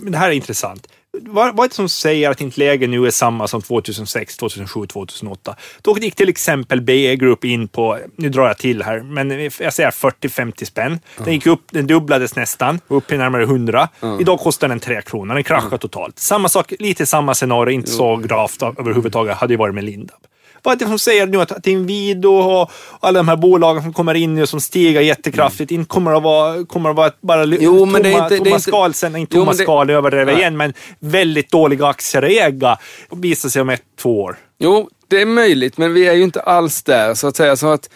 det 0.00 0.18
här 0.18 0.28
är 0.28 0.32
intressant 0.32 0.88
vad, 1.20 1.56
vad 1.56 1.64
är 1.64 1.68
det 1.68 1.74
som 1.74 1.88
säger 1.88 2.30
att 2.30 2.40
inte 2.40 2.60
läget 2.60 2.90
nu 2.90 3.06
är 3.06 3.10
samma 3.10 3.48
som 3.48 3.62
2006, 3.62 4.36
2007, 4.36 4.86
2008? 4.86 5.56
Då 5.82 5.98
gick 5.98 6.14
till 6.14 6.28
exempel 6.28 6.80
BE 6.80 7.16
Group 7.16 7.44
in 7.44 7.68
på, 7.68 7.98
nu 8.16 8.28
drar 8.28 8.46
jag 8.46 8.58
till 8.58 8.82
här, 8.82 9.00
men 9.00 9.30
jag 9.58 9.72
säger 9.72 9.90
40-50 9.90 10.64
spänn. 10.64 10.98
Den 11.18 11.32
gick 11.32 11.46
upp, 11.46 11.62
den 11.70 11.86
dubblades 11.86 12.36
nästan, 12.36 12.80
upp 12.88 13.06
till 13.06 13.18
närmare 13.18 13.42
100. 13.42 13.88
Mm. 14.02 14.20
Idag 14.20 14.38
kostar 14.38 14.68
den 14.68 14.80
3 14.80 15.02
kronor, 15.02 15.34
den 15.34 15.44
kraschade 15.44 15.66
mm. 15.66 15.78
totalt. 15.78 16.18
Samma 16.18 16.48
sak, 16.48 16.72
lite 16.78 17.06
samma 17.06 17.34
scenario, 17.34 17.74
inte 17.74 17.90
så 17.90 18.16
gravt 18.16 18.62
överhuvudtaget, 18.62 19.36
hade 19.36 19.52
ju 19.52 19.56
varit 19.56 19.74
med 19.74 19.84
Lindab. 19.84 20.20
Vad 20.62 20.74
är 20.74 20.78
det 20.78 20.86
som 20.86 20.98
säger 20.98 21.26
nu 21.26 21.40
att 21.40 21.66
Inwido 21.66 22.28
och 22.28 22.70
alla 23.00 23.18
de 23.18 23.28
här 23.28 23.36
bolagen 23.36 23.82
som 23.82 23.92
kommer 23.92 24.14
in 24.14 24.34
nu 24.34 24.46
som 24.46 24.60
stiger 24.60 25.00
jättekraftigt 25.00 25.70
mm. 25.70 25.80
inte 25.80 25.88
kommer 25.88 26.12
att 26.12 26.22
vara, 26.22 26.64
kommer 26.64 26.90
att 26.90 26.96
vara 26.96 27.12
bara 27.20 27.44
jo, 27.44 27.78
tomma, 27.78 27.92
men 27.92 28.02
det 28.02 28.12
är 28.12 28.22
inte, 28.22 28.36
tomma 28.36 28.50
det 28.50 28.54
är 28.54 28.58
skal, 28.58 28.94
sen 28.94 29.16
inte 29.16 29.34
tomma 29.34 29.52
jo, 29.58 29.64
skal 29.64 29.90
överdrivet 29.90 30.38
igen, 30.38 30.56
men 30.56 30.72
väldigt 30.98 31.50
dåliga 31.50 31.86
aktier 31.86 32.22
att 32.22 32.30
äga 32.30 32.78
och 33.08 33.24
visa 33.24 33.50
sig 33.50 33.62
om 33.62 33.68
ett, 33.68 33.82
två 33.98 34.22
år. 34.22 34.36
Jo, 34.58 34.88
det 35.08 35.20
är 35.20 35.26
möjligt, 35.26 35.78
men 35.78 35.94
vi 35.94 36.08
är 36.08 36.12
ju 36.12 36.22
inte 36.22 36.40
alls 36.40 36.82
där 36.82 37.14
så 37.14 37.26
att 37.26 37.36
säga. 37.36 37.56
Så 37.56 37.72
att 37.72 37.90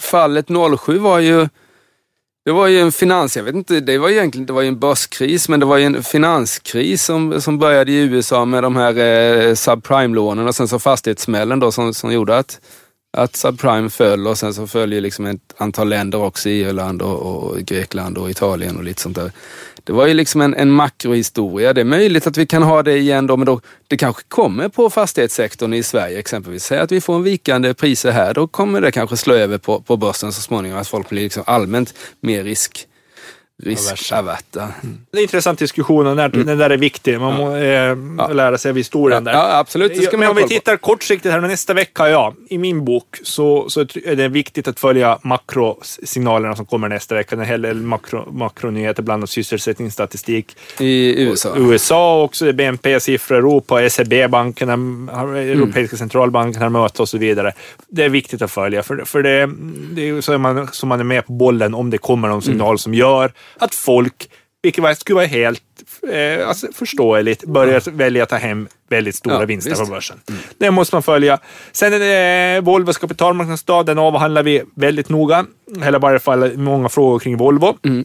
fallet 0.00 0.46
07 0.78 0.98
var 0.98 1.18
ju 1.18 1.48
det 2.44 2.52
var 2.52 2.66
ju 2.66 2.80
en 2.80 2.92
finans, 2.92 3.36
jag 3.36 3.44
vet 3.44 3.54
inte, 3.54 3.80
det 3.80 3.98
var 3.98 4.08
egentligen 4.08 4.46
det 4.46 4.52
var 4.52 4.62
ju 4.62 4.68
en 4.68 4.78
börskris, 4.78 5.48
men 5.48 5.60
det 5.60 5.66
var 5.66 5.76
ju 5.76 5.84
en 5.84 6.02
finanskris 6.02 7.04
som, 7.04 7.40
som 7.40 7.58
började 7.58 7.92
i 7.92 8.02
USA 8.02 8.44
med 8.44 8.62
de 8.62 8.76
här 8.76 8.98
eh, 8.98 9.54
subprime-lånen 9.54 10.48
och 10.48 10.54
sen 10.54 10.68
så 10.68 10.78
fastighetssmällen 10.78 11.60
då 11.60 11.72
som, 11.72 11.94
som 11.94 12.12
gjorde 12.12 12.38
att, 12.38 12.60
att 13.16 13.36
subprime 13.36 13.90
föll 13.90 14.26
och 14.26 14.38
sen 14.38 14.54
så 14.54 14.66
föll 14.66 14.92
ju 14.92 15.00
liksom 15.00 15.26
ett 15.26 15.54
antal 15.56 15.88
länder 15.88 16.22
också, 16.22 16.48
Irland 16.48 17.02
och, 17.02 17.18
och 17.18 17.58
Grekland 17.58 18.18
och 18.18 18.30
Italien 18.30 18.76
och 18.76 18.84
lite 18.84 19.02
sånt 19.02 19.16
där. 19.16 19.32
Det 19.84 19.92
var 19.92 20.06
ju 20.06 20.14
liksom 20.14 20.40
en, 20.40 20.54
en 20.54 20.70
makrohistoria. 20.70 21.72
Det 21.72 21.80
är 21.80 21.84
möjligt 21.84 22.26
att 22.26 22.36
vi 22.36 22.46
kan 22.46 22.62
ha 22.62 22.82
det 22.82 22.98
igen 22.98 23.26
då, 23.26 23.36
men 23.36 23.46
då, 23.46 23.60
det 23.88 23.96
kanske 23.96 24.22
kommer 24.28 24.68
på 24.68 24.90
fastighetssektorn 24.90 25.74
i 25.74 25.82
Sverige 25.82 26.18
exempelvis. 26.18 26.64
Säg 26.64 26.78
att 26.78 26.92
vi 26.92 27.00
får 27.00 27.14
en 27.14 27.22
vikande 27.22 27.74
priser 27.74 28.10
här, 28.10 28.34
då 28.34 28.46
kommer 28.46 28.80
det 28.80 28.90
kanske 28.90 29.16
slå 29.16 29.34
över 29.34 29.58
på, 29.58 29.80
på 29.80 29.96
börsen 29.96 30.32
så 30.32 30.40
småningom, 30.40 30.78
att 30.78 30.88
folk 30.88 31.08
blir 31.08 31.22
liksom 31.22 31.42
allmänt 31.46 31.94
mer 32.20 32.44
risk 32.44 32.86
riskaverta. 33.62 34.62
Mm. 34.82 34.98
Det 35.10 35.16
är 35.16 35.20
en 35.20 35.22
intressant 35.22 35.58
diskussion 35.58 36.06
och 36.06 36.16
den, 36.16 36.32
mm. 36.32 36.46
den 36.46 36.58
där 36.58 36.70
är 36.70 36.76
viktig. 36.76 37.20
Man 37.20 37.34
må 37.34 37.56
eh, 37.56 37.96
ja. 38.18 38.28
lära 38.32 38.58
sig 38.58 38.70
av 38.70 38.76
historien 38.76 39.26
ja, 39.26 39.32
där. 39.32 39.38
Ja, 39.38 39.58
absolut. 39.58 39.94
Det 39.94 40.02
ska 40.02 40.16
Men 40.16 40.30
om 40.30 40.36
vi 40.36 40.48
tittar 40.48 40.76
kortsiktigt 40.76 41.32
här, 41.32 41.40
nästa 41.40 41.74
vecka, 41.74 42.08
ja, 42.08 42.34
i 42.48 42.58
min 42.58 42.84
bok 42.84 43.18
så, 43.22 43.70
så 43.70 43.80
är 43.80 44.16
det 44.16 44.28
viktigt 44.28 44.68
att 44.68 44.80
följa 44.80 45.18
makrosignalerna 45.22 46.56
som 46.56 46.66
kommer 46.66 46.88
nästa 46.88 47.14
vecka. 47.14 47.36
En 47.36 47.42
hel 47.42 47.62
del 47.62 47.76
makro, 47.76 48.32
makronyheter, 48.32 49.02
bland 49.02 49.20
annat 49.20 49.30
sysselsättningsstatistik. 49.30 50.56
I 50.80 51.22
USA? 51.22 51.54
USA 51.56 52.22
också, 52.22 52.52
BNP-siffror, 52.52 53.36
Europa, 53.36 53.82
ECB-bankerna, 53.82 54.72
Europeiska 55.38 55.94
mm. 55.94 55.98
centralbanken 55.98 56.62
har 56.62 56.70
möte 56.70 57.02
och 57.02 57.08
så 57.08 57.18
vidare. 57.18 57.52
Det 57.88 58.04
är 58.04 58.08
viktigt 58.08 58.42
att 58.42 58.50
följa, 58.50 58.82
för, 58.82 59.04
för 59.04 59.22
det, 59.22 59.50
det 59.94 60.08
är 60.08 60.20
så 60.20 60.38
man, 60.38 60.68
så 60.72 60.86
man 60.86 61.00
är 61.00 61.04
med 61.04 61.26
på 61.26 61.32
bollen 61.32 61.74
om 61.74 61.90
det 61.90 61.98
kommer 61.98 62.28
någon 62.28 62.42
signal 62.42 62.68
mm. 62.68 62.78
som 62.78 62.94
gör 62.94 63.32
att 63.56 63.74
folk, 63.74 64.28
vilket 64.62 64.98
skulle 64.98 65.14
vara 65.14 65.26
helt 65.26 65.62
eh, 66.12 66.48
alltså 66.48 66.66
förståeligt, 66.74 67.44
börjar 67.44 67.88
mm. 67.88 67.98
välja 67.98 68.22
att 68.22 68.28
ta 68.28 68.36
hem 68.36 68.68
väldigt 68.88 69.14
stora 69.14 69.34
ja, 69.34 69.44
vinster 69.44 69.70
visst. 69.70 69.82
på 69.82 69.90
börsen. 69.90 70.20
Mm. 70.28 70.40
Det 70.58 70.70
måste 70.70 70.94
man 70.94 71.02
följa. 71.02 71.38
Sen 71.72 71.92
eh, 71.92 72.60
Volvos 72.62 72.98
kapitalmarknadsdag. 72.98 73.86
Den 73.86 73.98
avhandlar 73.98 74.42
vi 74.42 74.62
väldigt 74.74 75.08
noga. 75.08 75.46
Eller 75.82 75.98
i 75.98 76.00
varje 76.00 76.18
fall 76.18 76.58
många 76.58 76.88
frågor 76.88 77.18
kring 77.18 77.36
Volvo. 77.36 77.78
Mm. 77.84 78.04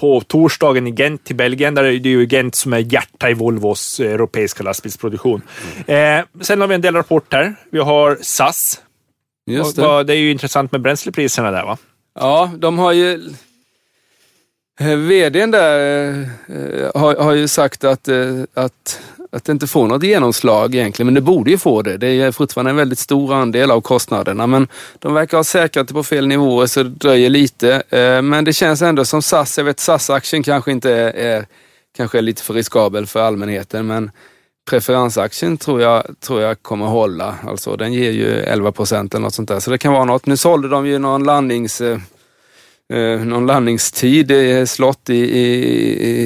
På 0.00 0.20
torsdagen 0.20 0.86
i 0.86 0.90
Gent 0.90 1.30
i 1.30 1.34
Belgien, 1.34 1.74
där 1.74 1.84
är 1.84 1.98
det 1.98 2.08
ju 2.08 2.26
Gent 2.26 2.54
som 2.54 2.72
är 2.72 2.78
hjärta 2.78 3.30
i 3.30 3.34
Volvos 3.34 4.00
europeiska 4.00 4.62
lastbilsproduktion. 4.62 5.42
Mm. 5.86 6.18
Eh, 6.18 6.24
sen 6.40 6.60
har 6.60 6.68
vi 6.68 6.74
en 6.74 6.80
del 6.80 6.94
rapporter. 6.94 7.54
Vi 7.70 7.78
har 7.78 8.18
SAS. 8.20 8.80
Just 9.46 9.76
det. 9.76 10.04
det 10.04 10.12
är 10.12 10.16
ju 10.18 10.30
intressant 10.30 10.72
med 10.72 10.80
bränslepriserna 10.80 11.50
där 11.50 11.64
va? 11.64 11.78
Ja, 12.14 12.50
de 12.58 12.78
har 12.78 12.92
ju 12.92 13.12
Eh, 13.14 13.20
Eh, 14.82 14.96
VDn 14.96 15.50
där 15.50 16.10
eh, 16.46 17.00
har, 17.00 17.16
har 17.16 17.32
ju 17.32 17.48
sagt 17.48 17.84
att, 17.84 18.08
eh, 18.08 18.42
att, 18.54 19.00
att 19.32 19.44
det 19.44 19.52
inte 19.52 19.66
får 19.66 19.86
något 19.86 20.02
genomslag 20.02 20.74
egentligen, 20.74 21.06
men 21.06 21.14
det 21.14 21.20
borde 21.20 21.50
ju 21.50 21.58
få 21.58 21.82
det. 21.82 21.96
Det 21.96 22.06
är 22.06 22.32
fortfarande 22.32 22.70
en 22.70 22.76
väldigt 22.76 22.98
stor 22.98 23.34
andel 23.34 23.70
av 23.70 23.80
kostnaderna, 23.80 24.46
men 24.46 24.68
de 24.98 25.14
verkar 25.14 25.36
ha 25.36 25.44
säkrat 25.44 25.88
det 25.88 25.94
på 25.94 26.02
fel 26.02 26.26
nivåer 26.26 26.66
så 26.66 26.82
det 26.82 26.88
dröjer 26.88 27.30
lite. 27.30 27.82
Men 28.22 28.44
det 28.44 28.52
känns 28.52 28.82
ändå 28.82 29.04
som 29.04 29.22
SAS, 29.22 29.58
jag 29.58 29.64
vet 29.64 29.80
SAS-aktien 29.80 30.42
kanske 30.42 30.72
inte 30.72 30.90
är, 30.92 31.16
är, 31.16 31.46
kanske 31.96 32.18
är 32.18 32.22
lite 32.22 32.42
för 32.42 32.54
riskabel 32.54 33.06
för 33.06 33.20
allmänheten, 33.20 33.86
men 33.86 34.10
preferensaktien 34.70 35.56
tror 35.56 35.80
jag, 35.80 36.04
tror 36.20 36.40
jag 36.40 36.62
kommer 36.62 36.86
hålla. 36.86 37.34
Alltså 37.46 37.76
den 37.76 37.92
ger 37.92 38.10
ju 38.10 38.40
11 38.40 38.72
procent 38.72 39.14
eller 39.14 39.22
något 39.22 39.34
sånt 39.34 39.48
där, 39.48 39.60
så 39.60 39.70
det 39.70 39.78
kan 39.78 39.92
vara 39.92 40.04
något. 40.04 40.26
Nu 40.26 40.36
sålde 40.36 40.68
de 40.68 40.86
ju 40.86 40.98
någon 40.98 41.24
landnings 41.24 41.82
någon 43.24 43.46
landningstid 43.46 44.30
i 44.30 44.66
slott 44.66 45.10
i, 45.10 45.14
i, 45.14 45.44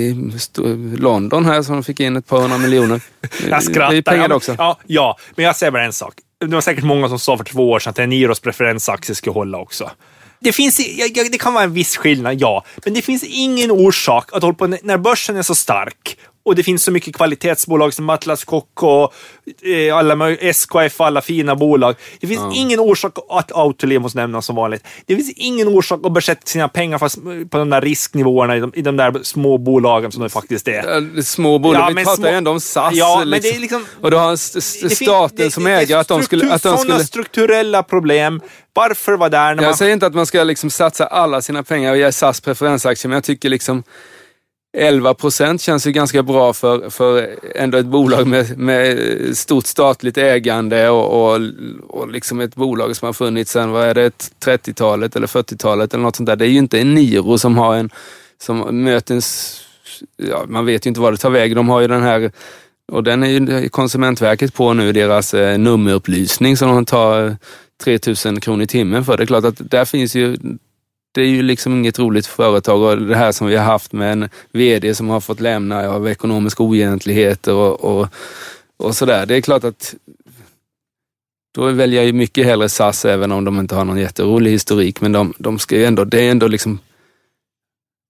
i 0.09 0.97
London 0.99 1.45
här 1.45 1.63
som 1.63 1.75
de 1.75 1.85
fick 1.85 2.01
in 2.01 2.17
ett 2.17 2.27
par 2.27 2.41
hundra 2.41 2.59
miljoner. 2.59 3.01
jag 3.51 3.63
skrattar. 3.63 3.93
Det 3.93 3.99
är 3.99 4.03
pengar 4.03 4.33
också. 4.33 4.55
Ja, 4.59 4.79
ja, 4.87 5.19
men 5.35 5.45
jag 5.45 5.57
säger 5.57 5.71
bara 5.71 5.85
en 5.85 5.93
sak. 5.93 6.15
Det 6.41 6.47
var 6.47 6.61
säkert 6.61 6.85
många 6.85 7.09
som 7.09 7.19
sa 7.19 7.37
för 7.37 7.45
två 7.45 7.71
år 7.71 7.79
sedan 7.79 7.91
att 7.91 7.99
en 7.99 8.11
Niros 8.11 8.41
preferensaktie 8.41 9.15
skulle 9.15 9.33
hålla 9.33 9.59
också. 9.59 9.91
Det, 10.41 10.53
finns, 10.53 10.77
det 11.31 11.39
kan 11.41 11.55
vara 11.55 11.65
en 11.65 11.73
viss 11.73 11.97
skillnad, 11.97 12.41
ja. 12.41 12.65
Men 12.85 12.95
det 12.95 13.03
finns 13.03 13.25
ingen 13.25 13.71
orsak 13.71 14.33
att 14.33 14.43
hålla 14.43 14.55
på 14.55 14.67
när 14.67 14.99
börsen 14.99 15.37
är 15.37 15.43
så 15.43 15.55
stark 15.55 16.17
och 16.47 16.55
det 16.55 16.63
finns 16.63 16.83
så 16.83 16.93
mycket 16.93 17.17
kvalitetsbolag 17.17 17.95
som 17.95 18.11
Atlas 18.11 18.45
Copco, 18.45 19.09
eh, 19.63 19.97
alla 19.97 20.31
SKF, 20.33 21.01
alla 21.01 21.21
fina 21.21 21.57
bolag. 21.57 21.95
Det 22.21 22.27
finns 22.27 22.41
ja. 22.41 22.53
ingen 22.55 22.81
orsak 22.81 23.13
att 23.29 23.53
Autoliv 23.53 24.01
måste 24.01 24.19
nämnas 24.19 24.47
som 24.47 24.57
vanligt. 24.57 24.85
Det 25.07 25.17
finns 25.17 25.33
ingen 25.37 25.69
orsak 25.69 26.01
att 26.05 26.13
börja 26.13 26.37
sina 26.45 26.69
pengar 26.69 26.99
fast 26.99 27.19
på 27.51 27.59
de 27.59 27.71
där 27.71 27.81
risknivåerna 27.81 28.57
i 28.57 28.61
de, 28.61 28.73
i 28.75 28.83
de 28.83 28.97
där 28.97 29.23
små 29.23 29.59
bolagen 29.59 30.13
som 30.13 30.23
det 30.23 30.29
faktiskt 30.29 30.69
är. 30.69 31.23
små 31.23 31.59
bolag, 31.59 31.83
ja, 31.91 31.95
vi 31.97 32.05
pratar 32.05 32.31
ju 32.31 32.37
ändå 32.37 32.51
om 32.51 32.61
SAS. 32.61 32.95
Ja, 32.95 33.25
liksom. 33.25 33.31
men 33.31 33.41
det 33.41 33.49
är 33.49 33.61
liksom, 33.61 33.85
och 34.01 34.11
du 34.11 34.17
har 34.17 34.37
staten 34.89 35.37
det, 35.37 35.51
som 35.51 35.67
ägare. 35.67 36.01
Att 36.01 36.09
de 36.09 36.23
skulle, 36.23 36.53
att 36.53 36.63
de 36.63 36.79
skulle... 36.79 37.05
strukturella 37.05 37.83
problem. 37.83 38.41
Varför 38.73 39.13
vara 39.13 39.29
där? 39.29 39.55
När 39.55 39.63
jag 39.63 39.71
man... 39.71 39.77
säger 39.77 39.93
inte 39.93 40.07
att 40.07 40.15
man 40.15 40.27
ska 40.27 40.45
liksom 40.45 40.71
satsa 40.71 41.07
alla 41.07 41.43
sina 41.43 41.63
pengar 41.63 41.93
och 41.93 41.99
ge 41.99 42.13
SAS 42.13 42.41
preferensaktier, 42.41 43.09
men 43.09 43.15
jag 43.17 43.25
tycker 43.25 43.49
liksom 43.49 43.83
11 44.77 45.15
procent 45.15 45.61
känns 45.61 45.87
ju 45.87 45.93
ganska 45.93 46.23
bra 46.23 46.53
för, 46.53 46.91
för 46.91 47.37
ändå 47.55 47.79
ett 47.79 47.87
bolag 47.87 48.27
med, 48.27 48.59
med 48.59 48.99
stort 49.37 49.67
statligt 49.67 50.19
ägande 50.19 50.89
och, 50.89 51.35
och, 51.35 51.41
och 51.89 52.11
liksom 52.11 52.41
ett 52.41 52.55
bolag 52.55 52.97
som 52.97 53.07
har 53.07 53.13
funnits 53.13 53.53
sedan, 53.53 53.71
vad 53.71 53.85
är 53.85 53.95
det, 53.95 54.33
30-talet 54.45 55.17
eller 55.17 55.27
40-talet 55.27 55.95
eller 55.95 56.03
något 56.03 56.17
sånt 56.17 56.27
där. 56.27 56.37
Det 56.37 56.47
är 56.47 56.49
ju 56.49 56.59
inte 56.59 56.81
en 56.81 56.95
Niro 56.95 57.39
som 57.39 57.59
har 57.59 57.77
en, 57.77 57.91
som 58.43 58.85
möter 58.85 59.15
en, 59.15 59.21
ja, 60.17 60.45
man 60.49 60.67
vet 60.67 60.87
ju 60.87 60.89
inte 60.89 61.01
vad 61.01 61.13
det 61.13 61.17
tar 61.17 61.31
vägen. 61.31 61.57
De 61.57 61.69
har 61.69 61.81
ju 61.81 61.89
den 61.89 62.03
här, 62.03 62.33
och 62.93 63.05
den 63.05 63.23
är 63.23 63.29
ju 63.29 63.69
Konsumentverket 63.69 64.55
på 64.55 64.73
nu, 64.73 64.93
deras 64.93 65.35
eh, 65.35 65.59
nummerupplysning 65.59 66.57
som 66.57 66.69
de 66.69 66.85
tar 66.85 67.27
eh, 67.27 67.35
3000 67.85 68.41
kronor 68.41 68.63
i 68.63 68.67
timmen 68.67 69.05
för. 69.05 69.17
Det 69.17 69.23
är 69.23 69.27
klart 69.27 69.45
att 69.45 69.71
där 69.71 69.85
finns 69.85 70.15
ju 70.15 70.37
det 71.17 71.23
är 71.23 71.29
ju 71.29 71.43
liksom 71.43 71.73
inget 71.73 71.99
roligt 71.99 72.27
företag 72.27 72.83
och 72.83 73.07
det 73.07 73.17
här 73.17 73.33
som 73.33 73.47
vi 73.47 73.57
har 73.57 73.65
haft 73.65 73.93
med 73.93 74.13
en 74.13 74.29
VD 74.53 74.95
som 74.95 75.09
har 75.09 75.21
fått 75.21 75.41
lämna 75.41 75.89
av 75.89 76.09
ekonomiska 76.09 76.63
oegentligheter 76.63 77.55
och, 77.55 77.85
och, 77.85 78.09
och 78.77 78.97
sådär. 78.97 79.27
Det 79.27 79.35
är 79.35 79.41
klart 79.41 79.65
att 79.65 79.95
då 81.55 81.71
väljer 81.71 82.01
jag 82.01 82.07
ju 82.07 82.13
mycket 82.13 82.47
hellre 82.47 82.69
SAS 82.69 83.05
även 83.05 83.33
om 83.33 83.45
de 83.45 83.59
inte 83.59 83.75
har 83.75 83.85
någon 83.85 83.99
jätterolig 83.99 84.51
historik. 84.51 85.01
Men 85.01 85.13
de, 85.13 85.35
de 85.39 85.59
ska 85.59 85.77
ju 85.77 85.85
ändå, 85.85 86.05
det 86.05 86.21
är 86.21 86.31
ändå 86.31 86.49
liksom 86.49 86.79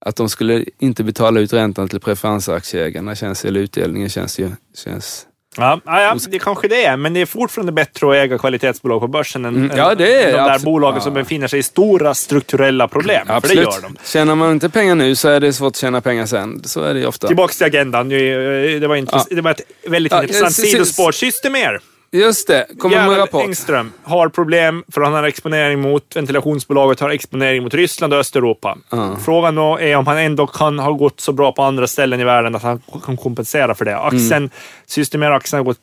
att 0.05 0.15
de 0.15 0.29
skulle 0.29 0.65
inte 0.79 1.03
betala 1.03 1.39
ut 1.39 1.53
räntan 1.53 1.89
till 1.89 1.99
preferensaktieägarna 1.99 3.15
känns, 3.15 3.45
eller 3.45 3.59
utdelningen 3.59 4.09
känns 4.09 4.39
ju, 4.39 4.51
känns 4.75 5.27
Ja, 5.57 5.79
ja, 5.85 6.15
det 6.29 6.39
kanske 6.39 6.67
det 6.67 6.85
är, 6.85 6.97
men 6.97 7.13
det 7.13 7.21
är 7.21 7.25
fortfarande 7.25 7.71
bättre 7.71 8.09
att 8.09 8.15
äga 8.15 8.37
kvalitetsbolag 8.37 9.01
på 9.01 9.07
börsen 9.07 9.45
än, 9.45 9.55
mm, 9.55 9.77
ja, 9.77 9.95
det 9.95 10.23
är, 10.23 10.31
de 10.31 10.37
där 10.37 10.59
bolagen 10.59 10.95
ja. 10.95 11.01
som 11.01 11.13
befinner 11.13 11.47
sig 11.47 11.59
i 11.59 11.63
stora 11.63 12.13
strukturella 12.13 12.87
problem. 12.87 13.25
Ja, 13.29 13.41
för 13.41 13.47
det 13.47 13.53
gör 13.53 13.81
de. 13.81 13.97
Tjänar 14.05 14.35
man 14.35 14.51
inte 14.51 14.69
pengar 14.69 14.95
nu 14.95 15.15
så 15.15 15.29
är 15.29 15.39
det 15.39 15.53
svårt 15.53 15.71
att 15.71 15.77
tjäna 15.77 16.01
pengar 16.01 16.25
sen. 16.25 16.63
Så 16.63 16.81
är 16.81 16.93
det 16.93 17.07
ofta. 17.07 17.27
Tillbaka 17.27 17.53
till 17.53 17.65
agendan. 17.65 18.09
Det 18.09 18.87
var, 18.87 18.95
ja. 18.95 19.25
det 19.29 19.41
var 19.41 19.51
ett 19.51 19.61
väldigt 19.87 20.13
intressant 20.13 20.53
sidospår. 20.53 21.11
Systemer. 21.11 21.79
Just 22.11 22.47
det, 22.47 22.65
kommer 22.79 23.07
med 23.07 23.17
rapport. 23.17 23.43
Engström 23.43 23.91
har 24.03 24.29
problem 24.29 24.83
för 24.91 25.01
han 25.01 25.13
har 25.13 25.23
exponering 25.23 25.79
mot 25.79 26.15
ventilationsbolaget, 26.15 26.99
har 26.99 27.09
exponering 27.09 27.63
mot 27.63 27.73
Ryssland 27.73 28.13
och 28.13 28.19
Östeuropa. 28.19 28.77
Uh. 28.93 29.17
Frågan 29.17 29.55
då 29.55 29.79
är 29.79 29.95
om 29.95 30.07
han 30.07 30.17
ändå 30.17 30.47
kan 30.47 30.79
ha 30.79 30.91
gått 30.91 31.19
så 31.19 31.31
bra 31.31 31.51
på 31.51 31.63
andra 31.63 31.87
ställen 31.87 32.19
i 32.19 32.23
världen 32.23 32.55
att 32.55 32.63
han 32.63 32.81
kan 33.05 33.17
kompensera 33.17 33.75
för 33.75 33.85
det. 33.85 33.97
Aktien, 33.97 34.31
mm. 34.33 34.49
Systemera-aktien 34.85 35.57
har 35.57 35.65
gått 35.65 35.79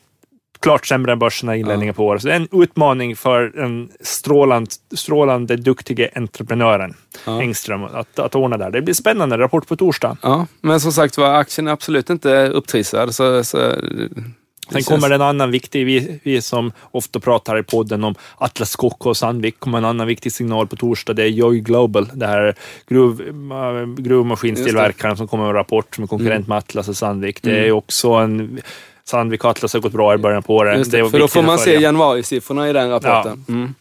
klart 0.60 0.86
sämre 0.86 1.12
än 1.12 1.18
börserna 1.18 1.56
i 1.56 1.60
inledningen 1.60 1.94
på 1.94 2.06
året. 2.06 2.22
Så 2.22 2.28
det 2.28 2.34
är 2.34 2.36
en 2.36 2.62
utmaning 2.62 3.16
för 3.16 3.52
den 3.54 3.88
strålande, 4.00 4.70
strålande 4.94 5.56
duktiga 5.56 6.08
entreprenören 6.14 6.94
ja. 7.26 7.40
Engström 7.40 7.84
att, 7.84 8.18
att 8.18 8.34
ordna 8.34 8.56
där. 8.56 8.70
Det 8.70 8.82
blir 8.82 8.94
spännande. 8.94 9.38
Rapport 9.38 9.68
på 9.68 9.76
torsdag. 9.76 10.16
Ja, 10.22 10.46
men 10.60 10.80
som 10.80 10.92
sagt 10.92 11.18
var, 11.18 11.34
aktien 11.34 11.68
är 11.68 11.72
absolut 11.72 12.10
inte 12.10 12.48
upptrissad. 12.48 13.14
Så, 13.14 13.44
så 13.44 13.72
Sen 14.72 14.82
kommer 14.82 15.10
en 15.10 15.22
annan 15.22 15.50
viktig, 15.50 15.86
vi, 15.86 16.20
vi 16.22 16.42
som 16.42 16.72
ofta 16.90 17.20
pratar 17.20 17.58
i 17.58 17.62
podden 17.62 18.04
om 18.04 18.14
Atlas 18.36 18.76
Copco 18.76 19.08
och 19.08 19.16
Sandvik, 19.16 19.60
kommer 19.60 19.78
en 19.78 19.84
annan 19.84 20.06
viktig 20.06 20.32
signal 20.32 20.66
på 20.66 20.76
torsdag. 20.76 21.12
Det 21.12 21.22
är 21.22 21.28
Joy 21.28 21.60
Global, 21.60 22.10
det 22.14 22.26
här 22.26 22.54
gruv, 22.88 23.22
gruvmaskinstillverkaren 23.96 25.16
som 25.16 25.28
kommer 25.28 25.44
med 25.44 25.50
en 25.50 25.56
rapport 25.56 25.94
som 25.94 26.04
är 26.04 26.08
konkurrent 26.08 26.46
mm. 26.46 26.48
med 26.48 26.58
Atlas 26.58 26.88
och 26.88 26.96
Sandvik. 26.96 27.42
Det 27.42 27.50
är 27.50 27.64
mm. 27.64 27.76
också 27.76 28.10
en 28.10 28.60
Sandvik 29.04 29.44
och 29.44 29.50
Atlas 29.50 29.72
har 29.72 29.80
gått 29.80 29.92
bra 29.92 30.14
i 30.14 30.18
början 30.18 30.42
på 30.42 30.56
året. 30.56 30.90
Det, 30.90 30.98
det 31.02 31.10
för 31.10 31.18
då 31.18 31.28
får 31.28 31.42
man 31.42 31.58
se 31.58 31.80
januarisiffrorna 31.80 32.70
i 32.70 32.72
den 32.72 32.90
rapporten. 32.90 33.44
Ja. 33.46 33.54
Mm. 33.54 33.74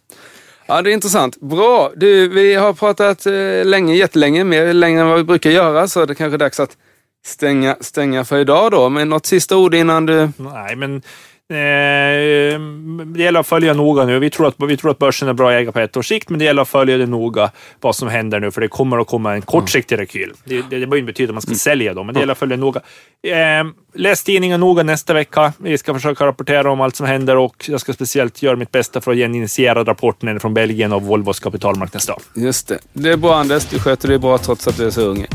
Ja, 0.65 0.81
det 0.81 0.91
är 0.91 0.93
intressant. 0.93 1.39
Bra! 1.39 1.91
Du, 1.95 2.27
vi 2.27 2.53
har 2.53 2.73
pratat 2.73 3.25
eh, 3.25 3.65
länge, 3.65 3.95
jättelänge, 3.95 4.43
mer 4.43 4.73
längre 4.73 5.01
än 5.01 5.07
vad 5.07 5.17
vi 5.17 5.23
brukar 5.23 5.49
göra, 5.49 5.87
så 5.87 6.05
det 6.05 6.15
kanske 6.15 6.35
är 6.35 6.39
dags 6.39 6.59
att 6.59 6.77
stänga, 7.25 7.77
stänga 7.79 8.25
för 8.25 8.39
idag 8.39 8.71
då. 8.71 8.89
Men 8.89 9.09
något 9.09 9.25
sista 9.25 9.57
ord 9.57 9.75
innan 9.75 10.05
du... 10.05 10.29
Nej, 10.37 10.75
men 10.75 11.01
Eh, 11.49 12.59
det 13.05 13.23
gäller 13.23 13.39
att 13.39 13.47
följa 13.47 13.73
noga 13.73 14.05
nu. 14.05 14.19
Vi 14.19 14.29
tror, 14.29 14.47
att, 14.47 14.55
vi 14.57 14.77
tror 14.77 14.91
att 14.91 14.97
börsen 14.97 15.27
är 15.27 15.33
bra 15.33 15.53
äga 15.53 15.71
på 15.71 15.79
ett 15.79 15.97
års 15.97 16.07
sikt, 16.07 16.29
men 16.29 16.39
det 16.39 16.45
gäller 16.45 16.61
att 16.61 16.69
följa 16.69 16.97
det 16.97 17.05
noga 17.05 17.51
vad 17.81 17.95
som 17.95 18.07
händer 18.07 18.39
nu, 18.39 18.51
för 18.51 18.61
det 18.61 18.67
kommer 18.67 18.97
att 18.97 19.07
komma 19.07 19.33
en 19.33 19.41
kortsiktig 19.41 19.99
rekyl. 19.99 20.33
Det, 20.43 20.55
det, 20.55 20.61
det 20.61 20.69
behöver 20.69 20.97
inte 20.97 21.05
betyda 21.05 21.29
att 21.29 21.33
man 21.33 21.41
ska 21.41 21.55
sälja 21.55 21.93
dem, 21.93 22.05
men 22.05 22.13
det 22.13 22.19
gäller 22.19 22.31
att 22.31 22.39
följa 22.39 22.57
noga. 22.57 22.81
Eh, 23.27 23.65
läs 23.93 24.23
tidningen 24.23 24.59
noga 24.59 24.83
nästa 24.83 25.13
vecka. 25.13 25.53
Vi 25.57 25.77
ska 25.77 25.93
försöka 25.93 26.25
rapportera 26.25 26.71
om 26.71 26.81
allt 26.81 26.95
som 26.95 27.05
händer 27.05 27.37
och 27.37 27.65
jag 27.67 27.81
ska 27.81 27.93
speciellt 27.93 28.41
göra 28.41 28.55
mitt 28.55 28.71
bästa 28.71 29.01
för 29.01 29.11
att 29.11 29.17
ge 29.17 29.23
en 29.23 29.35
initierad 29.35 29.87
rapport 29.87 30.17
från 30.41 30.53
Belgien 30.53 30.93
av 30.93 31.05
Volvos 31.05 31.39
kapitalmarknadsdag. 31.39 32.19
Just 32.35 32.67
det. 32.67 32.79
Det 32.93 33.09
är 33.09 33.17
bra 33.17 33.35
Anders, 33.35 33.65
du 33.65 33.79
sköter 33.79 34.07
det 34.07 34.19
bra 34.19 34.37
trots 34.37 34.67
att 34.67 34.77
du 34.77 34.85
är 34.85 34.91
så 34.91 35.01
ung. 35.01 35.25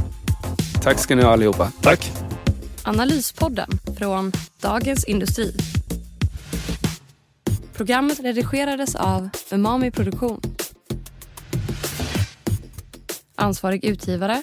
Tack 0.82 0.98
ska 0.98 1.16
ni 1.16 1.22
ha 1.22 1.30
allihopa. 1.30 1.72
Tack. 1.80 2.12
Analyspodden 2.82 3.68
från 3.98 4.32
Dagens 4.60 5.04
Industri. 5.04 5.52
Programmet 7.74 8.20
redigerades 8.20 8.94
av 8.94 9.28
Umami 9.50 9.90
Produktion. 9.90 10.40
Ansvarig 13.36 13.84
utgivare 13.84 14.42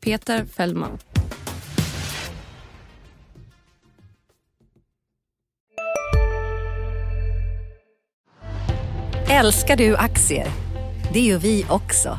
Peter 0.00 0.44
Fellman. 0.44 0.98
Älskar 9.30 9.76
du 9.76 9.96
aktier? 9.96 10.46
Det 11.12 11.20
gör 11.20 11.38
vi 11.38 11.66
också. 11.70 12.18